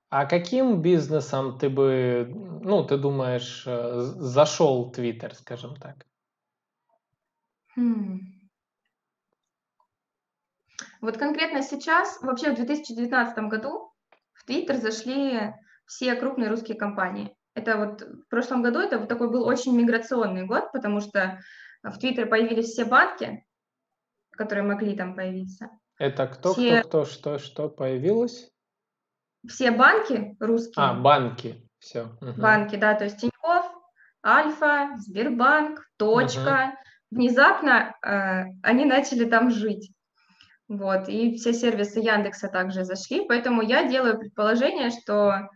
А 0.10 0.28
каким 0.28 0.82
бизнесом 0.82 1.58
ты 1.58 1.70
бы, 1.70 2.32
ну, 2.62 2.86
ты 2.86 2.98
думаешь, 2.98 3.64
э, 3.66 4.02
зашел 4.02 4.92
Твиттер, 4.92 5.34
скажем 5.34 5.76
так? 5.76 6.06
Хм. 7.76 8.33
Вот 11.04 11.18
конкретно 11.18 11.62
сейчас, 11.62 12.22
вообще 12.22 12.52
в 12.52 12.56
2019 12.56 13.38
году 13.50 13.92
в 14.32 14.46
Твиттер 14.46 14.78
зашли 14.78 15.54
все 15.86 16.16
крупные 16.16 16.50
русские 16.50 16.78
компании. 16.78 17.36
Это 17.56 17.76
вот 17.76 18.02
в 18.04 18.30
прошлом 18.30 18.64
году 18.64 18.80
это 18.80 18.98
вот 19.00 19.10
такой 19.10 19.30
был 19.30 19.46
очень 19.46 19.76
миграционный 19.76 20.46
год, 20.46 20.72
потому 20.72 21.02
что 21.02 21.42
в 21.84 21.98
Твиттер 21.98 22.30
появились 22.30 22.68
все 22.70 22.86
банки, 22.86 23.46
которые 24.32 24.64
могли 24.64 24.96
там 24.96 25.14
появиться. 25.14 25.72
Это 25.98 26.26
кто, 26.26 26.54
все... 26.54 26.80
кто, 26.80 26.88
кто, 26.88 27.06
что, 27.06 27.38
что 27.38 27.68
появилось? 27.68 28.50
Все 29.46 29.72
банки 29.72 30.38
русские. 30.40 30.86
А, 30.86 30.94
банки, 30.94 31.70
все. 31.80 32.16
Угу. 32.22 32.40
Банки, 32.42 32.78
да, 32.78 32.94
то 32.94 33.04
есть 33.04 33.20
Тинькофф, 33.20 33.66
Альфа, 34.26 34.92
Сбербанк, 35.00 35.86
Точка. 35.98 36.78
Угу. 37.12 37.18
Внезапно 37.20 37.94
э, 38.02 38.46
они 38.64 38.86
начали 38.86 39.26
там 39.26 39.52
жить. 39.52 39.93
Вот, 40.74 41.08
и 41.08 41.36
все 41.36 41.54
сервисы 41.54 42.00
Яндекса 42.00 42.48
также 42.48 42.84
зашли, 42.84 43.28
поэтому 43.28 43.62
я 43.62 43.88
делаю 43.88 44.18
предположение, 44.18 44.90
что 44.90 45.48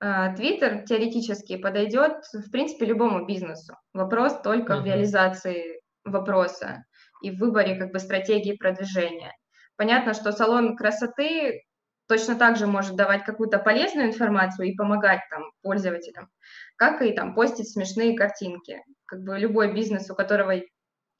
э, 0.00 0.34
Твиттер 0.36 0.84
теоретически 0.84 1.56
подойдет, 1.56 2.22
в 2.32 2.48
принципе, 2.52 2.86
любому 2.86 3.26
бизнесу. 3.26 3.74
Вопрос 3.92 4.40
только 4.40 4.74
uh-huh. 4.74 4.82
в 4.82 4.86
реализации 4.86 5.80
вопроса 6.04 6.84
и 7.22 7.32
в 7.32 7.40
выборе 7.40 7.74
как 7.74 7.90
бы 7.90 7.98
стратегии 7.98 8.56
продвижения. 8.56 9.32
Понятно, 9.74 10.14
что 10.14 10.30
салон 10.30 10.76
красоты 10.76 11.64
точно 12.06 12.36
так 12.36 12.56
же 12.56 12.68
может 12.68 12.94
давать 12.94 13.24
какую-то 13.24 13.58
полезную 13.58 14.06
информацию 14.06 14.68
и 14.68 14.76
помогать 14.76 15.22
там 15.28 15.42
пользователям, 15.62 16.28
как 16.76 17.02
и 17.02 17.10
там 17.10 17.34
постить 17.34 17.68
смешные 17.68 18.16
картинки. 18.16 18.80
Как 19.06 19.24
бы 19.24 19.36
любой 19.40 19.74
бизнес, 19.74 20.08
у 20.08 20.14
которого 20.14 20.52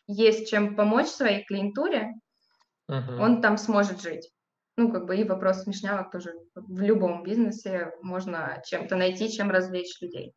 есть 0.07 0.49
чем 0.49 0.77
помочь 0.77 1.09
своей 1.09 1.45
клиентуре, 1.45 2.13
uh-huh. 2.93 3.19
он 3.19 3.41
там 3.41 3.57
сможет 3.57 4.01
жить. 4.01 4.31
Ну, 4.77 4.91
как 4.91 5.07
бы 5.07 5.17
и 5.17 5.25
вопрос 5.25 5.63
смешнявок 5.63 6.11
тоже 6.11 6.33
в 6.55 6.81
любом 6.81 7.23
бизнесе 7.23 7.93
можно 8.03 8.63
чем-то 8.67 8.97
найти, 8.97 9.31
чем 9.31 9.51
развлечь 9.51 10.01
людей. 10.01 10.33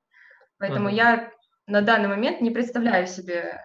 Поэтому 0.58 0.90
uh-huh. 0.90 0.96
я 0.96 1.32
на 1.68 1.82
данный 1.82 2.08
момент 2.08 2.42
не 2.42 2.52
представляю 2.52 3.08
себе 3.08 3.62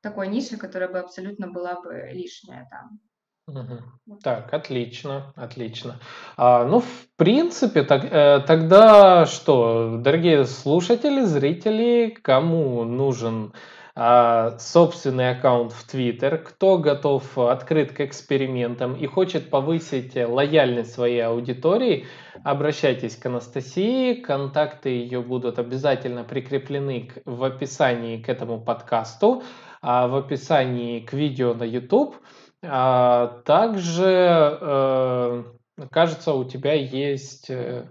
такой 0.00 0.28
ниши, 0.28 0.56
которая 0.56 0.88
бы 0.88 0.98
абсолютно 0.98 1.48
была 1.48 1.80
бы 1.80 2.10
лишняя 2.12 2.68
там. 2.70 3.00
Угу. 3.48 4.18
Так, 4.22 4.52
отлично, 4.52 5.32
отлично. 5.34 6.00
А, 6.36 6.66
ну, 6.66 6.80
в 6.80 7.08
принципе, 7.16 7.82
так, 7.82 8.04
э, 8.04 8.40
тогда 8.46 9.24
что, 9.24 9.96
дорогие 9.98 10.44
слушатели, 10.44 11.22
зрители, 11.22 12.14
кому 12.22 12.84
нужен 12.84 13.54
собственный 13.98 15.30
аккаунт 15.30 15.72
в 15.72 15.92
Twitter, 15.92 16.38
кто 16.38 16.78
готов 16.78 17.36
открыт 17.36 17.92
к 17.92 18.00
экспериментам 18.00 18.94
и 18.94 19.06
хочет 19.06 19.50
повысить 19.50 20.14
лояльность 20.14 20.92
своей 20.92 21.20
аудитории, 21.22 22.06
обращайтесь 22.44 23.16
к 23.16 23.26
Анастасии. 23.26 24.14
Контакты 24.14 24.90
ее 24.90 25.20
будут 25.20 25.58
обязательно 25.58 26.22
прикреплены 26.22 27.10
в 27.24 27.42
описании 27.42 28.22
к 28.22 28.28
этому 28.28 28.60
подкасту, 28.60 29.42
а 29.82 30.06
в 30.06 30.14
описании 30.14 31.00
к 31.00 31.12
видео 31.12 31.54
на 31.54 31.64
YouTube. 31.64 32.16
А, 32.62 33.40
также, 33.44 34.58
э, 34.60 35.44
кажется, 35.90 36.32
у 36.34 36.44
тебя 36.44 36.74
есть 36.74 37.50
э, 37.50 37.86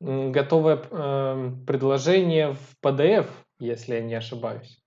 готовое 0.00 0.82
э, 0.90 1.50
предложение 1.66 2.54
в 2.54 2.76
PDF, 2.84 3.26
если 3.60 3.94
я 3.94 4.00
не 4.00 4.14
ошибаюсь. 4.14 4.78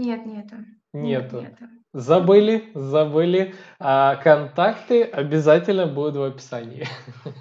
Нет, 0.00 0.24
нету. 0.24 0.56
Нету. 0.94 1.40
Нет, 1.42 1.60
нету. 1.60 1.72
Забыли, 1.92 2.70
забыли. 2.74 3.54
А 3.78 4.16
контакты 4.16 5.02
обязательно 5.02 5.86
будут 5.86 6.16
в 6.16 6.22
описании. 6.22 6.86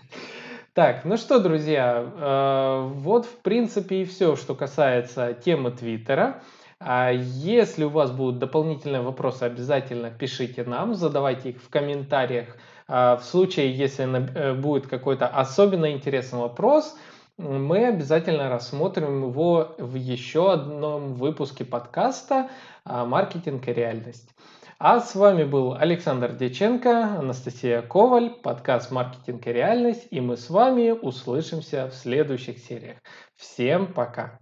Так, 0.75 1.03
ну 1.03 1.17
что, 1.17 1.39
друзья, 1.39 2.05
э, 2.05 2.89
вот 2.93 3.25
в 3.25 3.37
принципе 3.41 4.03
и 4.03 4.05
все, 4.05 4.37
что 4.37 4.55
касается 4.55 5.33
темы 5.33 5.71
Твиттера. 5.71 6.41
А 6.79 7.11
если 7.11 7.83
у 7.83 7.89
вас 7.89 8.11
будут 8.11 8.39
дополнительные 8.39 9.01
вопросы, 9.01 9.43
обязательно 9.43 10.09
пишите 10.09 10.63
нам, 10.63 10.95
задавайте 10.95 11.49
их 11.49 11.61
в 11.61 11.69
комментариях. 11.69 12.55
А 12.87 13.17
в 13.17 13.25
случае, 13.25 13.75
если 13.75 14.05
э, 14.05 14.53
будет 14.53 14.87
какой-то 14.87 15.27
особенно 15.27 15.91
интересный 15.91 16.39
вопрос, 16.39 16.95
мы 17.39 17.87
обязательно 17.87 18.49
рассмотрим 18.49 19.29
его 19.29 19.73
в 19.77 19.95
еще 19.95 20.51
одном 20.51 21.13
выпуске 21.13 21.63
подкаста 21.63 22.49
«Маркетинг 22.83 23.65
и 23.69 23.73
реальность». 23.73 24.29
А 24.77 24.99
с 24.99 25.15
вами 25.15 25.45
был 25.45 25.73
Александр 25.73 26.33
Деченко, 26.33 27.17
Анастасия 27.17 27.81
Коваль, 27.81 28.29
подкаст 28.29 28.91
«Маркетинг 28.91 29.47
и 29.47 29.53
реальность», 29.53 30.07
и 30.11 30.19
мы 30.19 30.35
с 30.35 30.49
вами 30.49 30.91
услышимся 30.91 31.89
в 31.89 31.95
следующих 31.95 32.59
сериях. 32.59 32.97
Всем 33.37 33.93
пока! 33.93 34.39